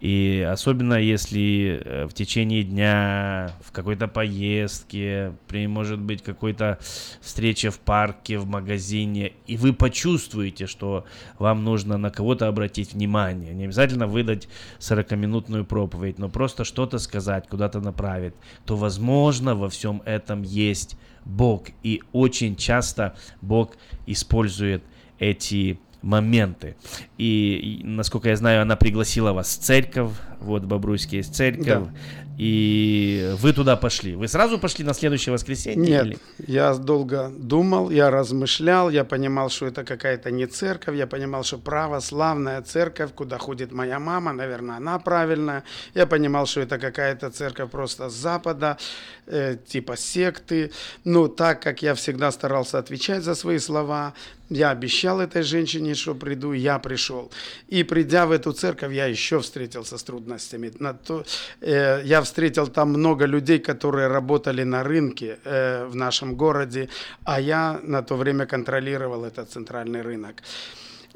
[0.00, 6.78] И особенно если э, в течение дня, в какой-то поездке, при, может быть, какой-то
[7.20, 11.04] встрече в парке, в магазине, и вы почувствуете, что
[11.38, 13.52] вам нужно на кого-то обратить внимание.
[13.52, 18.34] Не обязательно выдать 40-минутную проповедь, но просто что-то сказать, куда-то направить,
[18.66, 21.68] то, возможно, во всем этом есть Бог.
[21.82, 24.84] И очень часто Бог использует
[25.18, 26.76] эти моменты.
[27.16, 31.92] И, и, насколько я знаю, она пригласила вас в церковь, вот Бобруйский есть церковь, да.
[32.38, 34.14] и вы туда пошли.
[34.14, 35.76] Вы сразу пошли на следующее воскресенье?
[35.76, 36.18] Нет, или?
[36.46, 41.58] я долго думал, я размышлял, я понимал, что это какая-то не церковь, я понимал, что
[41.58, 45.64] православная церковь, куда ходит моя мама, наверное, она правильная.
[45.94, 48.78] Я понимал, что это какая-то церковь просто с запада,
[49.26, 50.70] э, типа секты.
[51.04, 54.14] Но так как я всегда старался отвечать за свои слова,
[54.50, 57.30] я обещал этой женщине, что приду, я пришел.
[57.68, 60.72] И придя в эту церковь, я еще встретился с трудностями.
[60.78, 61.24] На то,
[61.60, 66.88] э, я встретил там много людей, которые работали на рынке э, в нашем городе,
[67.24, 70.42] а я на то время контролировал этот центральный рынок.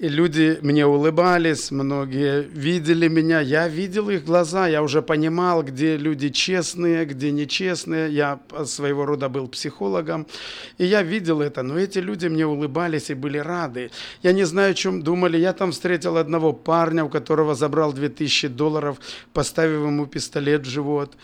[0.03, 6.31] Люди мне улыбались, многие видели меня, я видел их глаза, я уже понимал, где люди
[6.31, 8.13] честные, где нечестные.
[8.13, 10.27] Я своего рода был психологом,
[10.77, 13.93] и я видел это, но эти люди мне улыбались и были рады.
[14.25, 15.39] Я не знаю, о чем думали.
[15.39, 18.99] Я там встретил одного парня, у которого забрал 2000 долларов,
[19.33, 21.17] поставив ему пистолет в живот.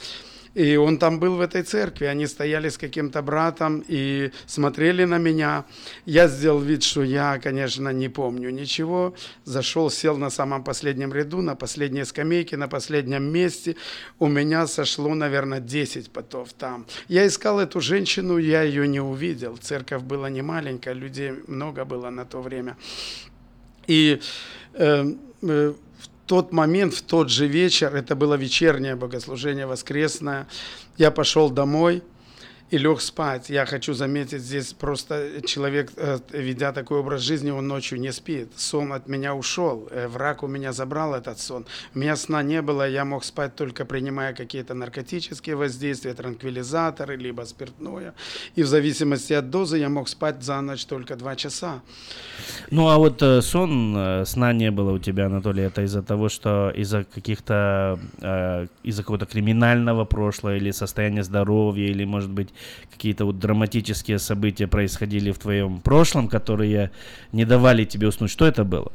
[0.59, 5.19] И он там был в этой церкви, они стояли с каким-то братом и смотрели на
[5.19, 5.65] меня.
[6.05, 9.15] Я сделал вид, что я, конечно, не помню ничего.
[9.45, 13.77] Зашел, сел на самом последнем ряду, на последней скамейке, на последнем месте.
[14.19, 16.87] У меня сошло, наверное, 10 потов там.
[17.07, 19.59] Я искал эту женщину, я ее не увидел.
[19.59, 22.77] Церковь была не маленькая, людей много было на то время.
[23.87, 24.21] И
[24.75, 25.05] э,
[25.43, 25.75] э,
[26.29, 30.47] тот момент, в тот же вечер, это было вечернее богослужение воскресное,
[30.97, 32.03] я пошел домой–
[32.71, 33.51] и лег спать.
[33.51, 38.49] Я хочу заметить, здесь просто человек, э, ведя такой образ жизни, он ночью не спит.
[38.57, 41.65] Сон от меня ушел, э, враг у меня забрал этот сон.
[41.95, 47.43] У меня сна не было, я мог спать только принимая какие-то наркотические воздействия, транквилизаторы, либо
[47.43, 48.13] спиртное.
[48.55, 51.81] И в зависимости от дозы я мог спать за ночь только два часа.
[52.71, 56.71] Ну а вот э, сон, сна не было у тебя, Анатолий, это из-за того, что
[56.77, 57.99] из-за каких-то,
[58.83, 62.49] из-за какого-то криминального прошлого или состояния здоровья, или, может быть,
[62.91, 66.91] какие-то вот драматические события происходили в твоем прошлом, которые
[67.33, 68.31] не давали тебе уснуть.
[68.31, 68.93] Что это было?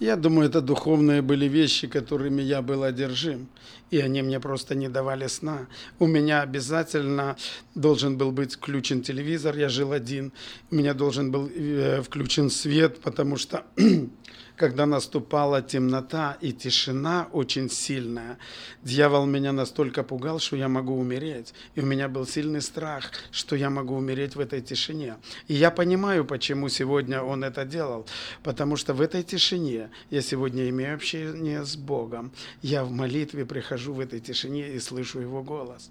[0.00, 3.48] Я думаю, это духовные были вещи, которыми я был одержим.
[3.90, 5.66] И они мне просто не давали сна.
[5.98, 7.36] У меня обязательно
[7.74, 10.32] должен был быть включен телевизор, я жил один.
[10.70, 13.64] У меня должен был э, включен свет, потому что
[14.58, 18.38] когда наступала темнота и тишина очень сильная,
[18.82, 21.54] дьявол меня настолько пугал, что я могу умереть.
[21.76, 25.16] И у меня был сильный страх, что я могу умереть в этой тишине.
[25.46, 28.06] И я понимаю, почему сегодня он это делал.
[28.42, 32.32] Потому что в этой тишине я сегодня имею общение с Богом.
[32.60, 35.90] Я в молитве прихожу в этой тишине и слышу его голос.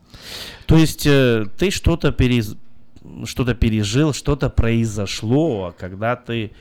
[0.66, 2.56] То есть э, ты что-то перез...
[3.26, 6.52] что-то пережил, что-то произошло, когда ты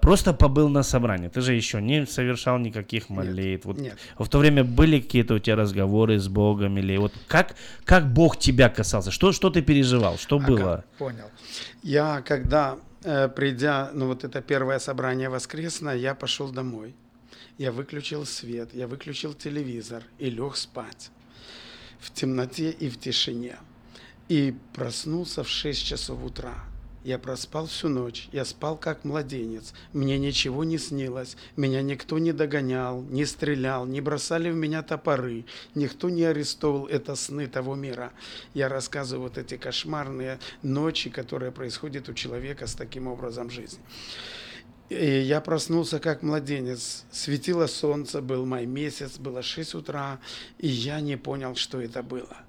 [0.00, 1.28] просто побыл на собрании.
[1.28, 3.36] Ты же еще не совершал никаких молитв.
[3.36, 3.98] Нет, вот нет.
[4.18, 7.54] В то время были какие-то у тебя разговоры с Богом или вот как
[7.84, 9.10] как Бог тебя касался?
[9.10, 10.18] Что что ты переживал?
[10.18, 10.84] Что ага, было?
[10.98, 11.30] Понял.
[11.82, 16.94] Я когда э, придя, ну вот это первое собрание воскресное, я пошел домой.
[17.58, 21.10] Я выключил свет, я выключил телевизор и лег спать
[22.00, 23.56] в темноте и в тишине.
[24.28, 26.54] И проснулся в 6 часов утра
[27.04, 32.32] я проспал всю ночь, я спал как младенец, мне ничего не снилось, меня никто не
[32.32, 38.12] догонял, не стрелял, не бросали в меня топоры, никто не арестовал это сны того мира.
[38.54, 43.80] Я рассказываю вот эти кошмарные ночи, которые происходят у человека с таким образом жизни.
[44.88, 47.04] И я проснулся как младенец.
[47.10, 50.20] Светило солнце, был май месяц, было 6 утра,
[50.58, 52.41] и я не понял, что это было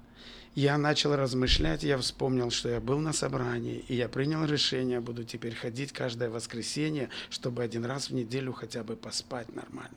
[0.54, 5.24] я начал размышлять, я вспомнил, что я был на собрании, и я принял решение, буду
[5.24, 9.90] теперь ходить каждое воскресенье, чтобы один раз в неделю хотя бы поспать нормально.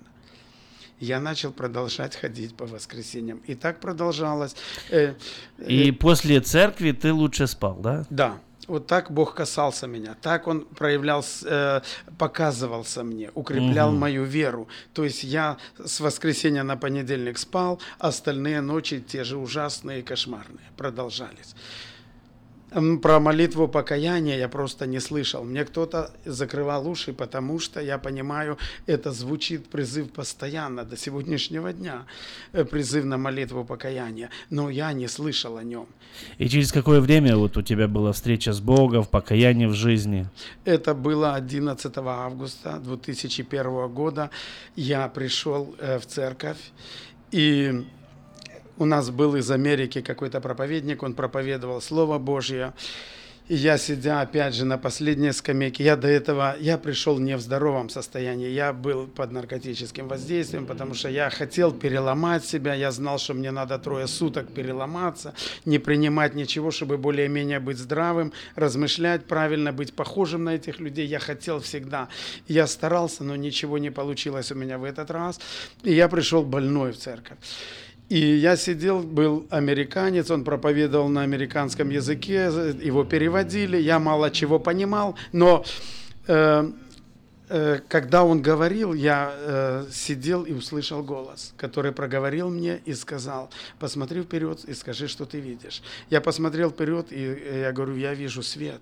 [1.00, 3.39] Я начал продолжать ходить по воскресеньям.
[3.46, 4.56] И так продолжалось.
[4.89, 5.13] Э,
[5.60, 8.06] и э, после церкви ты лучше спал, да?
[8.10, 8.39] Да.
[8.67, 11.82] Вот так Бог касался меня, так Он проявлял, э,
[12.17, 13.97] показывался мне, укреплял угу.
[13.97, 14.67] мою веру.
[14.93, 20.65] То есть я с воскресенья на понедельник спал, остальные ночи те же ужасные и кошмарные
[20.75, 21.56] продолжались.
[23.01, 25.43] Про молитву покаяния я просто не слышал.
[25.43, 32.05] Мне кто-то закрывал уши, потому что я понимаю, это звучит призыв постоянно до сегодняшнего дня,
[32.53, 34.30] э, призыв на молитву покаяния.
[34.51, 35.88] Но я не слышал о нем.
[36.38, 40.28] И через какое время вот у тебя была встреча с Богом, покаяние в жизни?
[40.65, 44.30] Это было 11 августа 2001 года.
[44.75, 46.57] Я пришел э, в церковь
[47.32, 47.86] и
[48.78, 52.73] у нас был из Америки какой-то проповедник, он проповедовал Слово Божье.
[53.47, 57.39] И я, сидя опять же на последней скамейке, я до этого, я пришел не в
[57.39, 63.19] здоровом состоянии, я был под наркотическим воздействием, потому что я хотел переломать себя, я знал,
[63.19, 69.71] что мне надо трое суток переломаться, не принимать ничего, чтобы более-менее быть здравым, размышлять правильно,
[69.71, 72.09] быть похожим на этих людей, я хотел всегда.
[72.49, 75.39] Я старался, но ничего не получилось у меня в этот раз,
[75.84, 77.38] и я пришел больной в церковь.
[78.10, 82.49] И я сидел, был американец, он проповедовал на американском языке,
[82.82, 85.66] его переводили, я мало чего понимал, но
[86.28, 86.72] э,
[87.49, 93.49] э, когда он говорил, я э, сидел и услышал голос, который проговорил мне и сказал,
[93.78, 95.82] посмотри вперед и скажи, что ты видишь.
[96.10, 98.82] Я посмотрел вперед и я говорю, я вижу свет.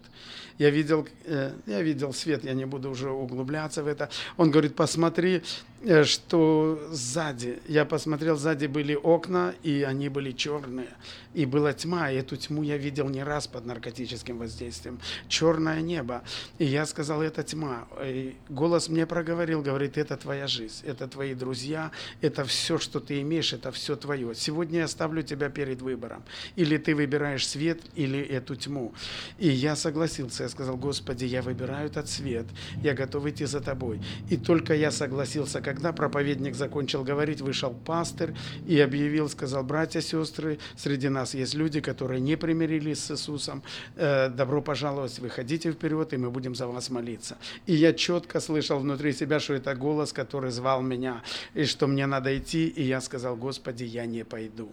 [0.57, 4.09] Я видел, э, я видел свет, я не буду уже углубляться в это.
[4.37, 5.41] Он говорит, посмотри
[5.87, 10.89] Э, что сзади, я посмотрел, сзади были окна, и они были черные,
[11.35, 16.23] и была тьма, и эту тьму я видел не раз под наркотическим воздействием, черное небо,
[16.57, 21.35] и я сказал, это тьма, и голос мне проговорил, говорит, это твоя жизнь, это твои
[21.35, 26.23] друзья, это все, что ты имеешь, это все твое, сегодня я ставлю тебя перед выбором,
[26.55, 28.91] или ты выбираешь свет, или эту тьму,
[29.37, 32.45] и я согласился, я сказал, Господи, я выбираю этот свет,
[32.81, 38.33] я готов идти за тобой, и только я согласился, когда проповедник закончил говорить, вышел пастырь
[38.67, 43.63] и объявил, сказал, братья, сестры, среди нас есть люди, которые не примирились с Иисусом.
[43.95, 47.37] Э, добро пожаловать, выходите вперед, и мы будем за вас молиться.
[47.65, 51.23] И я четко слышал внутри себя, что это голос, который звал меня,
[51.53, 52.67] и что мне надо идти.
[52.67, 54.69] И я сказал, Господи, я не пойду.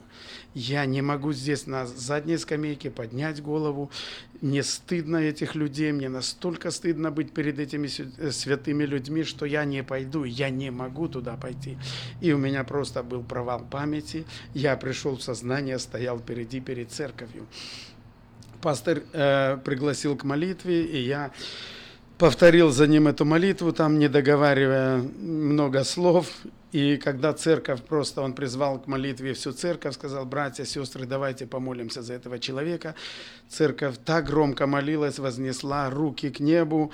[0.55, 3.91] Я не могу здесь на задней скамейке поднять голову.
[4.43, 7.89] Мне стыдно этих людей, мне настолько стыдно быть перед этими
[8.19, 11.79] э, святыми людьми, что я не пойду, я не могу туда пойти.
[12.21, 14.25] И у меня просто был провал памяти.
[14.53, 17.47] Я пришел в сознание, стоял впереди перед церковью.
[18.61, 21.31] Пастор э, пригласил к молитве, и я
[22.19, 26.27] повторил за ним эту молитву, там не договаривая много слов.
[26.73, 32.01] И когда церковь просто, он призвал к молитве всю церковь, сказал, братья, сестры, давайте помолимся
[32.01, 32.95] за этого человека.
[33.49, 36.91] Церковь так громко молилась, вознесла руки к небу.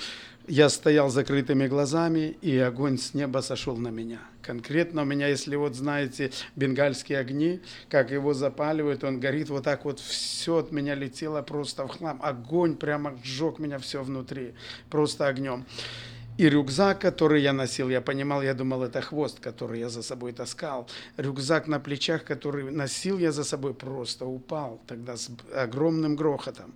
[0.48, 4.18] Я стоял закрытыми глазами, и огонь с неба сошел на меня.
[4.42, 9.84] Конкретно у меня, если вот знаете, бенгальские огни, как его запаливают, он горит, вот так
[9.84, 12.18] вот все от меня летело просто в хлам.
[12.22, 14.54] Огонь прямо сжег меня все внутри,
[14.90, 15.66] просто огнем.
[16.38, 20.32] И рюкзак, который я носил, я понимал, я думал, это хвост, который я за собой
[20.32, 20.88] таскал.
[21.16, 26.72] Рюкзак на плечах, который носил я за собой, просто упал тогда с огромным грохотом.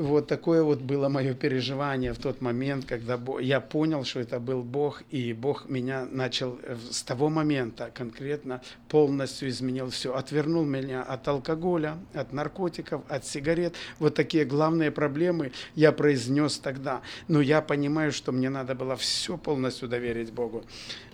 [0.00, 4.62] Вот такое вот было мое переживание в тот момент, когда я понял, что это был
[4.62, 10.14] Бог, и Бог меня начал э, с того момента конкретно полностью изменил все.
[10.14, 13.74] Отвернул меня от алкоголя, от наркотиков, от сигарет.
[13.98, 17.02] Вот такие главные проблемы я произнес тогда.
[17.28, 20.64] Но я понимаю, что мне надо было все полностью доверить Богу.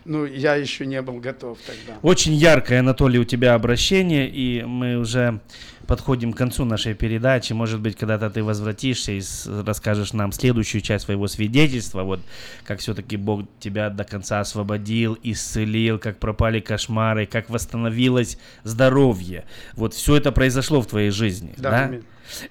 [0.07, 1.99] Ну, я еще не был готов тогда.
[2.03, 5.41] Очень яркое, Анатолий, у тебя обращение, и мы уже
[5.87, 7.53] подходим к концу нашей передачи.
[7.53, 9.23] Может быть, когда-то ты возвратишься и
[9.65, 12.21] расскажешь нам следующую часть своего свидетельства, вот
[12.65, 19.45] как все-таки Бог тебя до конца освободил, исцелил, как пропали кошмары, как восстановилось здоровье.
[19.75, 21.89] Вот все это произошло в твоей жизни, да?
[21.89, 22.01] да?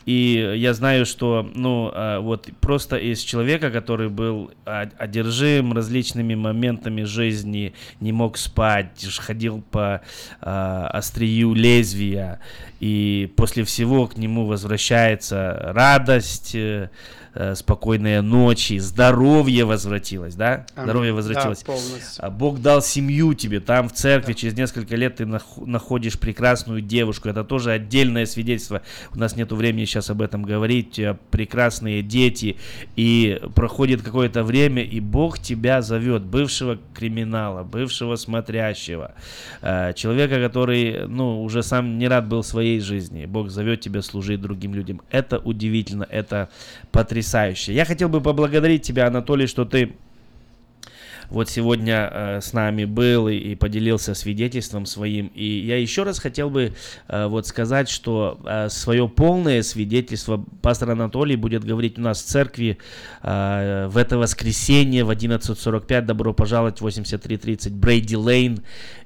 [0.06, 7.04] И я знаю, что, ну, а, вот просто из человека, который был одержим различными моментами
[7.04, 10.02] жизни, не мог спать, ходил по
[10.42, 12.40] э, острию лезвия,
[12.80, 16.56] и после всего к нему возвращается радость,
[17.36, 20.66] э, Э, спокойные ночи, здоровье возвратилось, да?
[20.76, 20.86] Аминь.
[20.86, 21.60] Здоровье возвратилось.
[21.60, 22.32] Да, полностью.
[22.32, 24.40] Бог дал семью тебе, там в церкви да.
[24.40, 28.82] через несколько лет ты находишь прекрасную девушку, это тоже отдельное свидетельство.
[29.14, 32.56] У нас нет времени сейчас об этом говорить, прекрасные дети,
[32.96, 39.14] и проходит какое-то время, и Бог тебя зовет, бывшего криминала, бывшего смотрящего,
[39.62, 44.40] э, человека, который, ну, уже сам не рад был своей жизни, Бог зовет тебя служить
[44.42, 45.02] другим людям.
[45.10, 46.50] Это удивительно, это
[46.92, 47.74] потрясающе потрясающе.
[47.74, 49.94] Я хотел бы поблагодарить тебя, Анатолий, что ты
[51.32, 55.32] вот сегодня э, с нами был и, и поделился свидетельством своим.
[55.34, 56.74] И я еще раз хотел бы
[57.08, 62.26] э, вот сказать, что э, свое полное свидетельство пастор Анатолий будет говорить у нас в
[62.28, 62.78] церкви
[63.24, 66.02] э, в это воскресенье в 11.45.
[66.02, 68.60] Добро пожаловать, 83.30 Брейди Лейн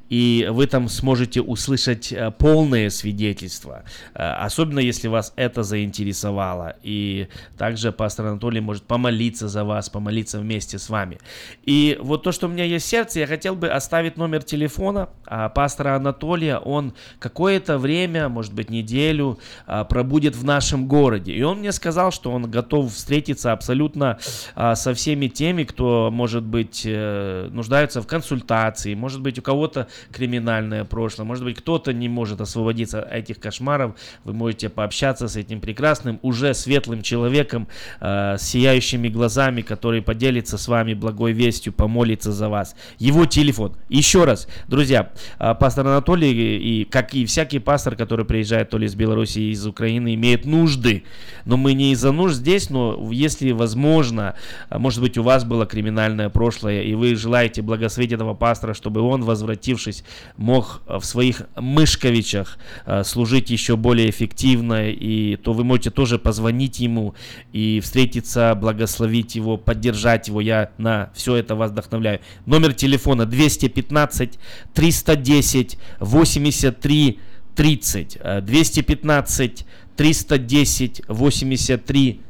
[0.09, 3.83] и вы там сможете услышать э, полное свидетельство,
[4.13, 6.75] э, особенно если вас это заинтересовало.
[6.83, 11.19] И также пастор Анатолий может помолиться за вас, помолиться вместе с вами.
[11.63, 15.09] И вот то, что у меня есть в сердце, я хотел бы оставить номер телефона
[15.25, 16.57] а, пастора Анатолия.
[16.57, 21.33] Он какое-то время, может быть неделю, а, пробудет в нашем городе.
[21.33, 24.17] И он мне сказал, что он готов встретиться абсолютно
[24.55, 30.83] со всеми теми, кто, может быть, э, нуждаются в консультации, может быть, у кого-то криминальное
[30.83, 31.25] прошлое.
[31.25, 33.95] Может быть, кто-то не может освободиться от этих кошмаров.
[34.23, 37.67] Вы можете пообщаться с этим прекрасным, уже светлым человеком,
[37.99, 42.75] э, с сияющими глазами, который поделится с вами благой вестью, помолится за вас.
[42.97, 43.75] Его телефон.
[43.89, 48.85] Еще раз, друзья, э, пастор Анатолий, и как и всякий пастор, который приезжает то ли
[48.85, 51.03] из Беларуси, из Украины, имеет нужды.
[51.45, 54.35] Но мы не из-за нужд здесь, но если возможно,
[54.69, 59.01] э, может быть, у вас было криминальное прошлое, и вы желаете благословить этого пастора, чтобы
[59.01, 60.03] он, возвратившись вернувшись,
[60.37, 66.17] мог э, в своих Мышковичах э, служить еще более эффективно, и то вы можете тоже
[66.17, 67.13] позвонить ему
[67.53, 70.41] и встретиться, благословить его, поддержать его.
[70.41, 72.19] Я на все это вас вдохновляю.
[72.45, 74.39] Номер телефона 215
[74.73, 77.19] 310 83
[77.55, 78.17] 30.
[78.41, 79.65] 215
[79.95, 82.28] 310 83 30.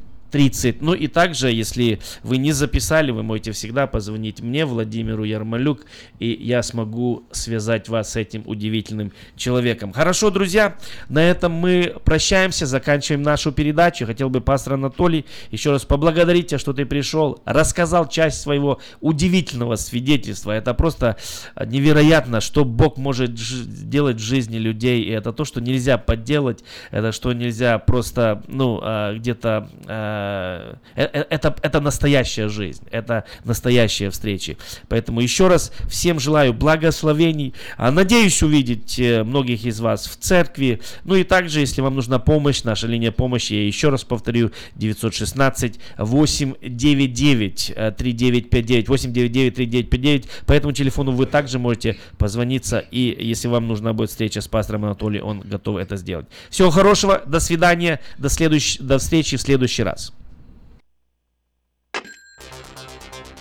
[0.81, 5.85] Ну и также, если вы не записали, вы можете всегда позвонить мне, Владимиру Ярмолюк,
[6.19, 9.91] и я смогу связать вас с этим удивительным человеком.
[9.91, 10.77] Хорошо, друзья,
[11.09, 14.05] на этом мы прощаемся, заканчиваем нашу передачу.
[14.05, 19.75] Хотел бы пастор Анатолий еще раз поблагодарить тебя, что ты пришел, рассказал часть своего удивительного
[19.75, 20.51] свидетельства.
[20.51, 21.17] Это просто
[21.65, 27.11] невероятно, что Бог может делать в жизни людей, и это то, что нельзя подделать, это
[27.11, 33.23] что нельзя просто, ну, а, где-то а, Э, э, э, это, это настоящая жизнь, это
[33.43, 34.57] настоящие встречи.
[34.87, 37.53] Поэтому еще раз всем желаю благословений.
[37.77, 40.81] А, надеюсь увидеть многих из вас в церкви.
[41.03, 45.79] Ну и также, если вам нужна помощь, наша линия помощи, я еще раз повторю, 916
[45.97, 50.29] 899 3959 899 3959.
[50.45, 52.79] По этому телефону вы также можете позвониться.
[52.79, 56.27] И если вам нужна будет встреча с пастором Анатолием, он готов это сделать.
[56.49, 58.77] Всего хорошего, до свидания, до, следующ...
[58.79, 60.08] до встречи в следующий раз.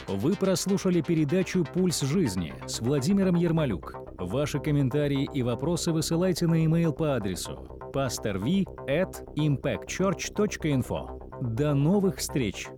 [0.09, 3.95] Вы прослушали передачу «Пульс жизни» с Владимиром Ермолюк.
[4.17, 11.55] Ваши комментарии и вопросы высылайте на e-mail по адресу pastorv at impactchurch.info.
[11.55, 12.69] До новых встреч!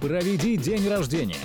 [0.00, 1.36] Проведи день рождения,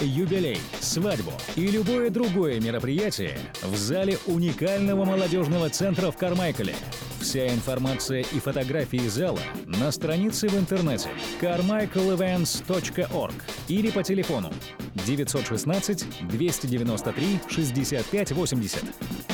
[0.00, 6.74] юбилей, свадьбу и любое другое мероприятие в зале уникального молодежного центра в Кармайкале–
[7.24, 11.08] Вся информация и фотографии зала на странице в интернете
[11.40, 13.34] carmichaelevents.org
[13.68, 14.52] или по телефону
[15.06, 19.33] 916 293 65 80.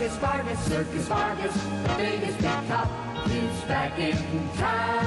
[0.00, 4.16] Circus Vargas, Circus Vargas, the biggest big top's back in
[4.56, 4.99] town.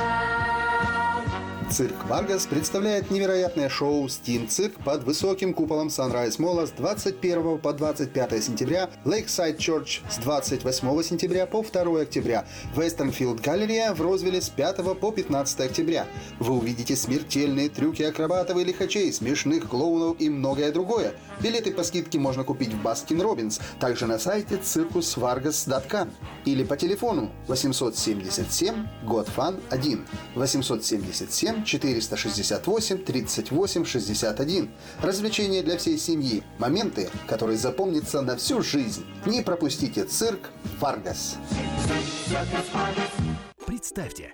[1.74, 7.74] Цирк Варгас представляет невероятное шоу «Steam Cirque» под высоким куполом Sunrise Молла с 21 по
[7.74, 12.45] 25 сентября, Lakeside Church с 28 сентября по 2 октября,
[12.76, 16.05] Westfield Galleria в Розвилле с 5 по 15 октября.
[16.38, 21.13] Вы увидите смертельные трюки акробатов и лихачей, смешных клоунов и многое другое.
[21.41, 26.11] Билеты по скидке можно купить в Baskin Robbins, также на сайте circusvargas.com
[26.45, 28.76] или по телефону 877
[29.07, 30.05] Got Fun 1
[30.36, 34.70] 877 468 38 61.
[35.01, 36.43] Развлечения для всей семьи.
[36.57, 39.05] Моменты, которые запомнятся на всю жизнь.
[39.26, 40.49] Не пропустите цирк
[40.80, 41.38] Варгас.
[43.66, 44.34] Представьте,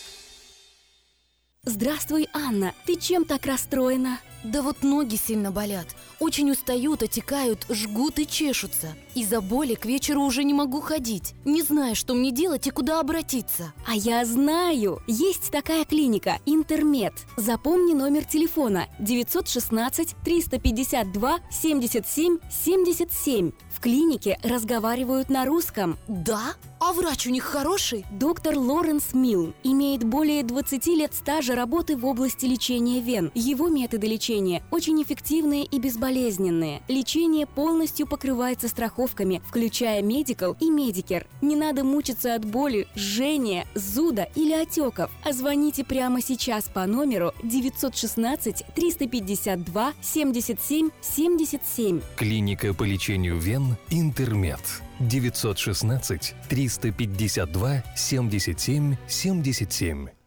[1.63, 2.73] Здравствуй, Анна.
[2.87, 4.19] Ты чем так расстроена?
[4.43, 5.85] Да вот ноги сильно болят.
[6.19, 8.95] Очень устают, отекают, жгут и чешутся.
[9.13, 11.35] Из-за боли к вечеру уже не могу ходить.
[11.45, 13.73] Не знаю, что мне делать и куда обратиться.
[13.85, 14.99] А я знаю!
[15.05, 17.13] Есть такая клиника «Интермед».
[17.37, 23.51] Запомни номер телефона 916 352 77 77.
[23.71, 25.97] В клинике разговаривают на русском.
[26.07, 26.55] Да?
[26.79, 28.05] А врач у них хороший?
[28.11, 33.31] Доктор Лоренс Милл имеет более 20 лет стажа работы в области лечения вен.
[33.35, 34.30] Его методы лечения
[34.71, 36.81] очень эффективные и безболезненные.
[36.87, 41.27] Лечение полностью покрывается страховками, включая Medi-Cal и Medicare.
[41.41, 45.11] Не надо мучиться от боли, жжения, зуда или отеков.
[45.23, 52.01] А звоните прямо сейчас по номеру 916 352 77 77.
[52.15, 54.61] Клиника по лечению вен «Интермед».
[54.99, 60.20] 916 352 77 77.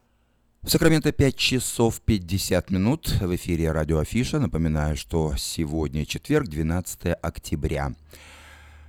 [0.65, 3.07] В Сакраменто 5 часов 50 минут.
[3.21, 4.39] В эфире радио Афиша.
[4.39, 7.93] Напоминаю, что сегодня четверг, 12 октября.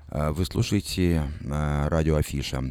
[0.08, 2.64] Э, Вы слушаете э, радио Афиша.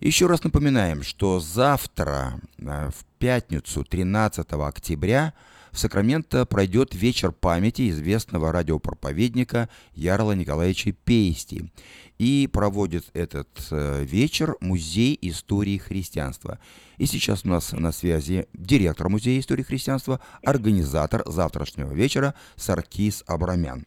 [0.00, 5.32] Еще раз напоминаем, что завтра, э, в пятницу, 13 октября,
[5.76, 11.70] в Сакраменто пройдет вечер памяти известного радиопроповедника Ярла Николаевича Пейсти.
[12.16, 16.58] И проводит этот э, вечер Музей истории христианства.
[16.96, 23.84] И сейчас у нас на связи директор Музея истории христианства, организатор завтрашнего вечера Саркис Абрамян.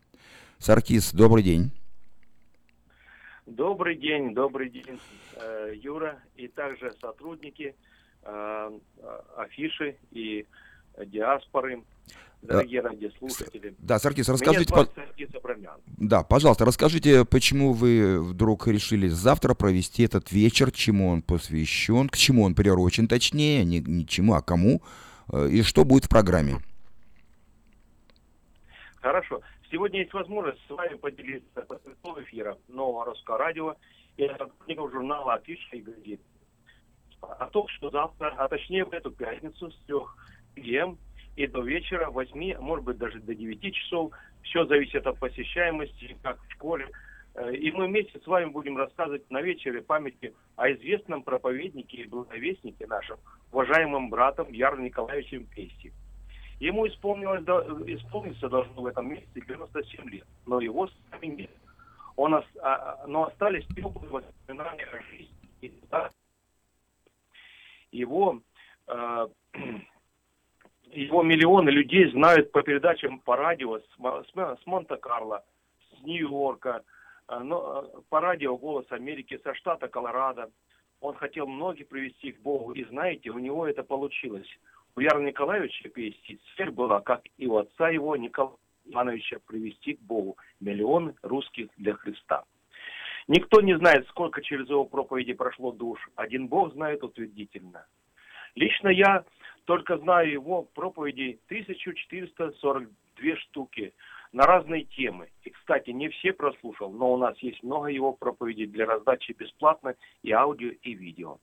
[0.59, 1.71] Саркис, добрый день.
[3.47, 4.99] Добрый день, добрый день,
[5.37, 7.73] э, Юра, и также сотрудники
[8.21, 8.79] э,
[9.37, 10.45] афиши и
[11.05, 11.83] диаспоры,
[12.41, 13.75] дорогие радиослушатели.
[13.79, 14.73] Да, Саркис, Меня расскажите...
[14.73, 15.79] зовут по- Саркис Абрамян.
[15.97, 22.17] Да, пожалуйста, расскажите, почему вы вдруг решили завтра провести этот вечер, чему он посвящен, к
[22.17, 24.81] чему он приурочен, точнее, не, не чему, а кому,
[25.31, 26.57] э, и что будет в программе?
[29.01, 29.41] Хорошо.
[29.71, 33.75] Сегодня есть возможность с вами поделиться посредством эфира нового русского радио
[34.17, 36.19] и сотрудников журнала «Афиша» и газет.
[37.21, 39.95] О том, что завтра, а точнее в эту пятницу с 3
[40.55, 40.97] пм
[41.35, 44.11] и до вечера, 8, а может быть даже до 9 часов,
[44.43, 46.89] все зависит от посещаемости, как в школе.
[47.35, 52.07] Э, И мы вместе с вами будем рассказывать на вечере памяти о известном проповеднике и
[52.07, 53.17] благовестнике нашем,
[53.51, 55.93] уважаемым братом Ярлом Николаевичем Пести.
[56.59, 57.43] Ему исполнилось,
[57.87, 61.51] исполниться должно в этом месяце 97 лет, но его с нами нет.
[62.17, 65.29] Он, а- а- но остались теплые воспоминания о жизни.
[67.91, 68.41] Его,
[68.87, 69.27] э,
[70.91, 75.43] его миллионы людей знают по передачам по радио с, с с Монте-Карло,
[75.91, 76.83] с Нью-Йорка,
[77.27, 80.49] э, но, э, по радио «Голос Америки» со штата Колорадо.
[81.01, 84.47] Он хотел многих привести к Богу, и знаете, у него это получилось.
[84.95, 88.59] У Яра Николаевича Пести цель была, как и у отца его Никол...
[88.85, 92.43] Ивановича привести к Богу миллионы русских для Христа.
[93.27, 95.99] Никто не знает, сколько через его проповеди прошло душ.
[96.15, 97.85] Один Бог знает утвердительно.
[98.55, 99.23] Лично я
[99.69, 103.93] только знаю его проповеди 1442 штуки
[104.31, 105.29] на разные темы.
[105.43, 109.93] И, кстати, не все прослушал, но у нас есть много его проповедей для раздачи бесплатно
[110.23, 111.37] и аудио, и видео.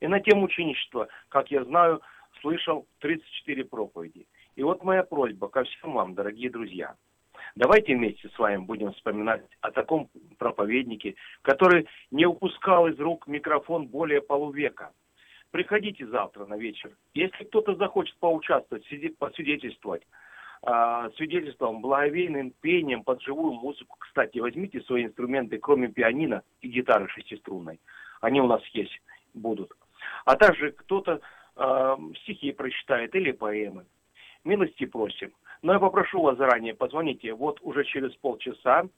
[0.00, 2.02] И на тему ученичества, как я знаю,
[2.40, 4.26] слышал 34 проповеди.
[4.56, 6.96] И вот моя просьба ко всем вам, дорогие друзья.
[7.54, 13.86] Давайте вместе с вами будем вспоминать о таком проповеднике, который не упускал из рук микрофон
[13.86, 14.90] более полувека.
[15.50, 16.96] Приходите завтра на вечер.
[17.14, 18.84] Если кто-то захочет поучаствовать,
[19.18, 20.02] посвидетельствовать,
[20.62, 23.96] а, свидетельством, благовейным пением под живую музыку.
[24.00, 27.80] Кстати, возьмите свои инструменты, кроме пианино и гитары шестиструнной.
[28.20, 29.00] Они у нас есть,
[29.34, 29.72] будут.
[30.24, 31.20] А также кто-то
[31.56, 33.86] э, стихи прочитает или поэмы.
[34.44, 35.32] Милости просим.
[35.62, 38.88] Но я попрошу вас заранее, позвоните вот уже через полчаса,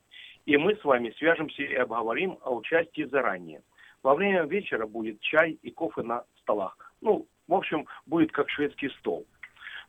[0.47, 3.63] и мы с вами свяжемся и обговорим о участии заранее.
[4.03, 6.77] Во время вечера будет чай и кофе на столах.
[7.01, 9.25] Ну, в общем, будет как шведский стол.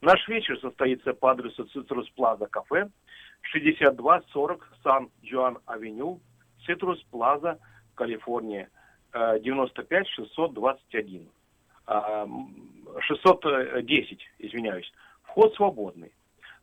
[0.02, 2.90] Наш вечер состоится по адресу Citrus Plaza кафе,
[3.42, 6.20] 6240 Сан-Хуан-Авеню,
[6.68, 7.58] Citrus Plaza,
[7.96, 8.70] Калифорния,
[9.14, 11.30] э, 95 621.
[11.88, 12.28] А,
[13.02, 14.92] 610, извиняюсь.
[15.24, 16.14] Вход свободный.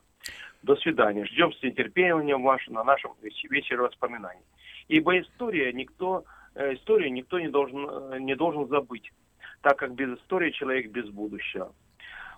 [0.64, 1.24] До свидания.
[1.26, 4.42] Ждем с нетерпением вас на нашем веч- вечере воспоминаний.
[4.88, 6.24] Ибо история никто,
[6.56, 9.12] э, историю никто не должен, э, не должен забыть,
[9.62, 11.76] так как без истории человек без будущего.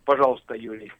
[0.03, 0.91] Пожалуйста, Юрий.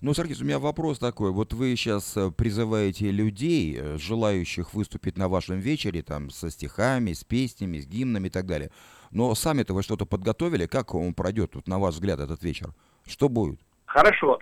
[0.00, 1.32] Ну, Саркис, у меня вопрос такой.
[1.32, 7.24] Вот вы сейчас призываете людей, э, желающих выступить на вашем вечере, там, со стихами, с
[7.24, 8.70] песнями, с гимнами и так далее.
[9.10, 10.66] Но сами-то вы что-то подготовили?
[10.66, 12.68] Как он пройдет, вот, на ваш взгляд, этот вечер?
[13.08, 13.58] Что будет?
[13.86, 14.38] Хорошо.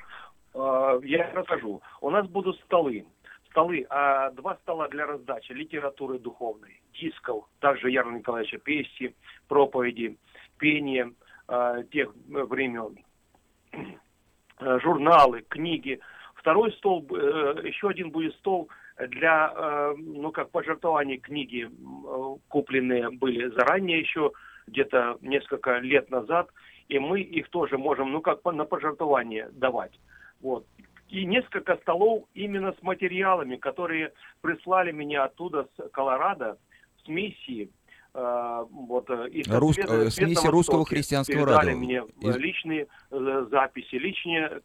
[0.53, 1.81] Э, Я расскажу.
[2.03, 3.07] У нас будут столы.
[3.49, 9.15] Столы, а два стола для раздачи литературы духовной, дисков, также Ярла Николаевича песни,
[9.49, 10.19] проповеди,
[10.59, 11.13] пение
[11.49, 12.99] э, тех э, времен,
[13.73, 13.79] э,
[14.61, 16.01] журналы, книги.
[16.35, 23.11] Второй стол, э, еще один будет стол для, э, ну как пожертвований книги, э, купленные
[23.11, 24.33] были заранее еще,
[24.67, 26.49] где-то несколько лет назад,
[26.89, 29.99] и мы их тоже можем, ну как на пожертвование давать.
[30.41, 30.67] Вот.
[31.09, 36.59] И несколько столов именно с материалами, которые прислали меня оттуда с Колорадо,
[37.05, 37.71] с миссии.
[38.17, 41.79] Э, вот, э, из Рус- Свет- э, Русского христианского Передали радио.
[41.79, 44.61] мне Из- личные записи, личные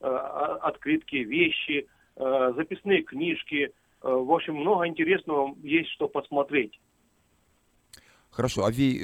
[0.00, 3.70] открытки, вещи, записные книжки.
[4.02, 6.80] В общем, много интересного есть, что посмотреть.
[8.30, 9.00] Хорошо, а ви-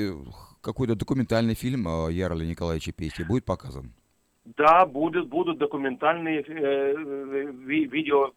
[0.60, 3.92] какой-то документальный фильм о Ярле Николаевиче Песте будет показан?
[4.56, 8.32] Да, будут, будут документальные э, ви- видео, э,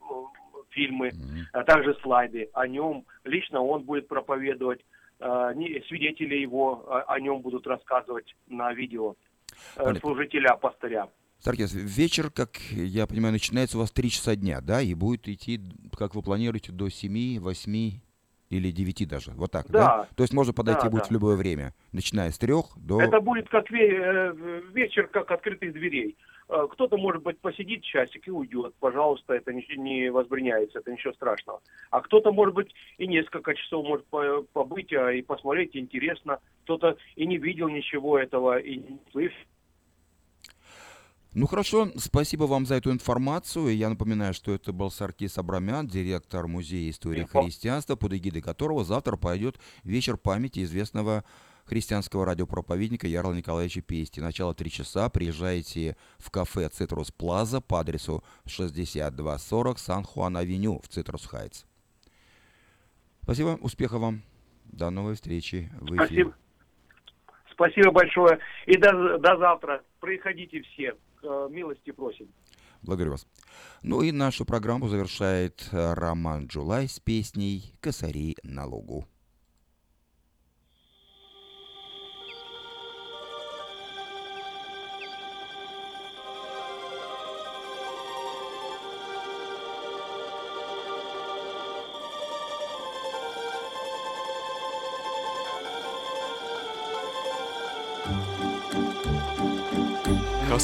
[0.69, 1.11] фильмы,
[1.53, 3.05] а также слайды о нем.
[3.23, 4.81] Лично он будет проповедовать,
[5.87, 9.15] свидетели его о, о нем будут рассказывать на видео,
[9.75, 9.99] э, Понятно.
[9.99, 11.07] служителя, пастыря.
[11.39, 14.81] Саркис, вечер, как я понимаю, начинается у вас 3 часа дня, да?
[14.81, 15.59] И будет идти,
[15.97, 17.99] как вы планируете, до 7, 8
[18.51, 19.31] или 9 даже.
[19.31, 19.79] Вот так, да?
[19.79, 20.07] Да.
[20.15, 21.07] То есть можно подойти Да, будет да.
[21.07, 23.01] в любое время, начиная с 3 до...
[23.01, 26.15] Это будет как ве- э, вечер, как открытых дверей.
[26.51, 28.75] Э, Кто-то, может быть, посидит часик и уйдет.
[28.79, 31.61] Пожалуйста, это не, не возбраняется, это ничего страшного.
[31.89, 36.39] А кто-то, может быть, и несколько часов может по- побыть а, и посмотреть, интересно.
[36.63, 39.37] Кто-то и не видел ничего этого, и не слышал.
[41.33, 43.73] Ну хорошо, спасибо вам за эту информацию.
[43.73, 49.15] Я напоминаю, что это был Саркис Абрамян, директор Музея истории христианства, под эгидой которого завтра
[49.15, 51.23] пойдет вечер памяти известного
[51.65, 54.19] христианского радиопроповедника Ярла Николаевича Пести.
[54.19, 55.09] Начало 3 часа.
[55.09, 61.65] Приезжайте в кафе Citrus Plaza по адресу 6240 Сан-Хуан-Авеню в Цитрус Хайтс.
[63.23, 64.21] Спасибо, успехов вам.
[64.65, 66.05] До новой встречи в эфире.
[66.05, 66.35] Спасибо.
[67.51, 68.39] Спасибо большое.
[68.65, 69.83] И до, до завтра.
[69.99, 70.95] Приходите все.
[71.49, 72.27] Милости просим.
[72.81, 73.27] Благодарю вас.
[73.83, 79.05] Ну и нашу программу завершает э, Роман Джулай с песней «Косари на лугу».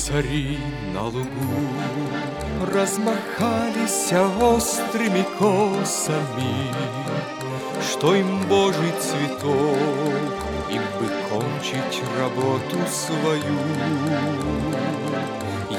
[0.07, 0.57] Косари
[0.93, 1.27] на лугу
[2.73, 6.73] размахались острыми косами,
[7.81, 10.33] что им Божий цветок,
[10.69, 13.59] им бы кончить работу свою.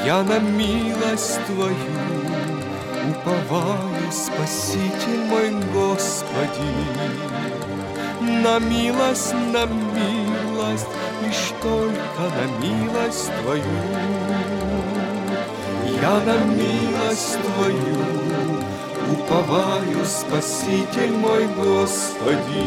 [0.05, 1.75] Я на милость Твою
[3.11, 6.75] уповаю, Спаситель мой Господи,
[8.21, 10.87] на милость, на милость,
[11.29, 13.63] лишь только на милость Твою.
[16.01, 18.01] Я на милость Твою
[19.13, 22.67] уповаю, Спаситель мой Господи.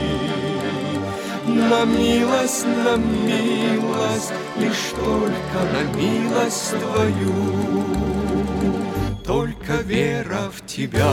[1.48, 7.34] На милость, на милость, лишь только на милость Твою.
[9.26, 11.12] Только вера в Тебя,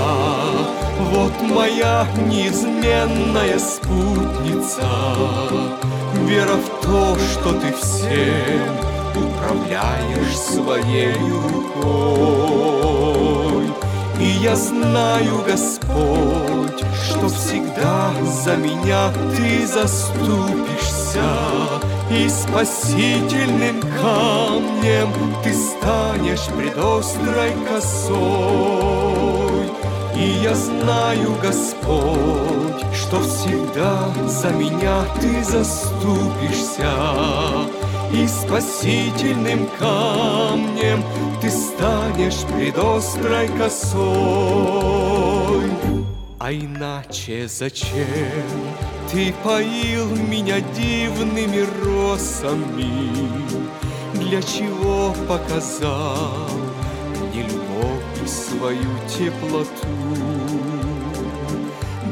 [1.12, 4.88] вот моя неизменная спутница.
[6.26, 8.76] Вера в то, что Ты всем
[9.14, 12.68] управляешь своей рукой.
[14.20, 18.10] И я знаю, Господь, что всегда
[18.44, 21.22] за меня Ты заступишься,
[22.10, 25.12] И спасительным камнем
[25.44, 29.37] Ты станешь пред острой косой.
[30.18, 36.92] И я знаю, Господь, что всегда за меня Ты заступишься,
[38.12, 41.04] и спасительным камнем
[41.40, 44.00] ты станешь пред острой косой.
[46.40, 47.86] А иначе зачем
[49.10, 53.12] ты поил меня дивными росами?
[54.14, 56.48] Для чего показал
[57.30, 57.67] мне любовь
[58.22, 59.88] и свою теплоту?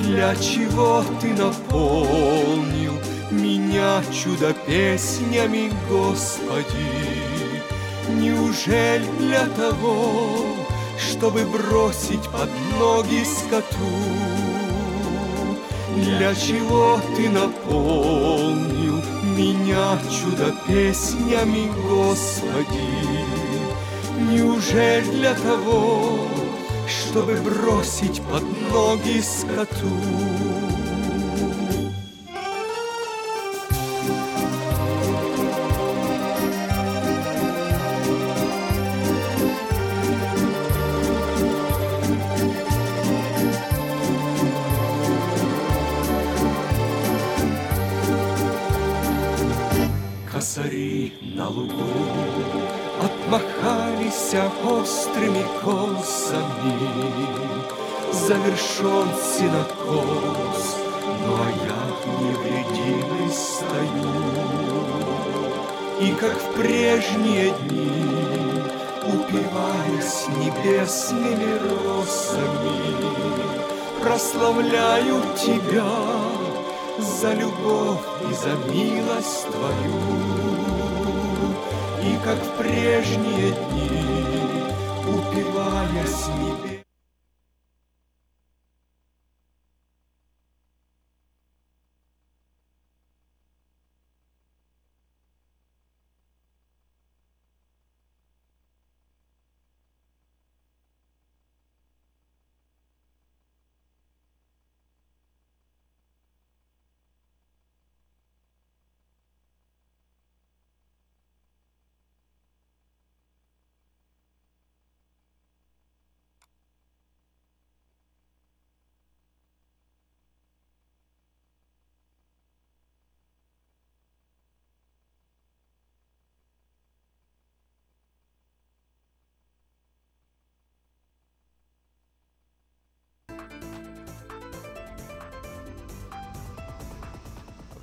[0.00, 2.94] Для чего ты наполнил
[3.30, 7.26] меня чудо песнями, Господи.
[8.08, 10.46] Неужели для того,
[10.98, 12.48] чтобы бросить под
[12.78, 14.36] ноги скоту?
[15.96, 19.02] Для чего ты наполнил
[19.36, 23.15] меня чудо песнями, Господи?
[24.28, 26.26] Неужели для того,
[26.88, 29.86] чтобы бросить под ноги скоту?
[50.32, 52.65] Косари на лугу
[53.26, 56.78] отмахались острыми косами.
[58.12, 60.76] Завершен синокос,
[61.26, 61.82] ну а я
[62.20, 64.14] невредимый стою.
[66.00, 68.62] И как в прежние дни,
[69.04, 72.80] упиваясь небесными росами,
[74.02, 75.94] прославляю тебя
[76.98, 80.55] за любовь и за милость Твою.
[82.06, 83.90] И как в прежние дни,
[85.08, 86.65] упиваясь небес,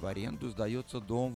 [0.03, 1.31] В аренду сдается дом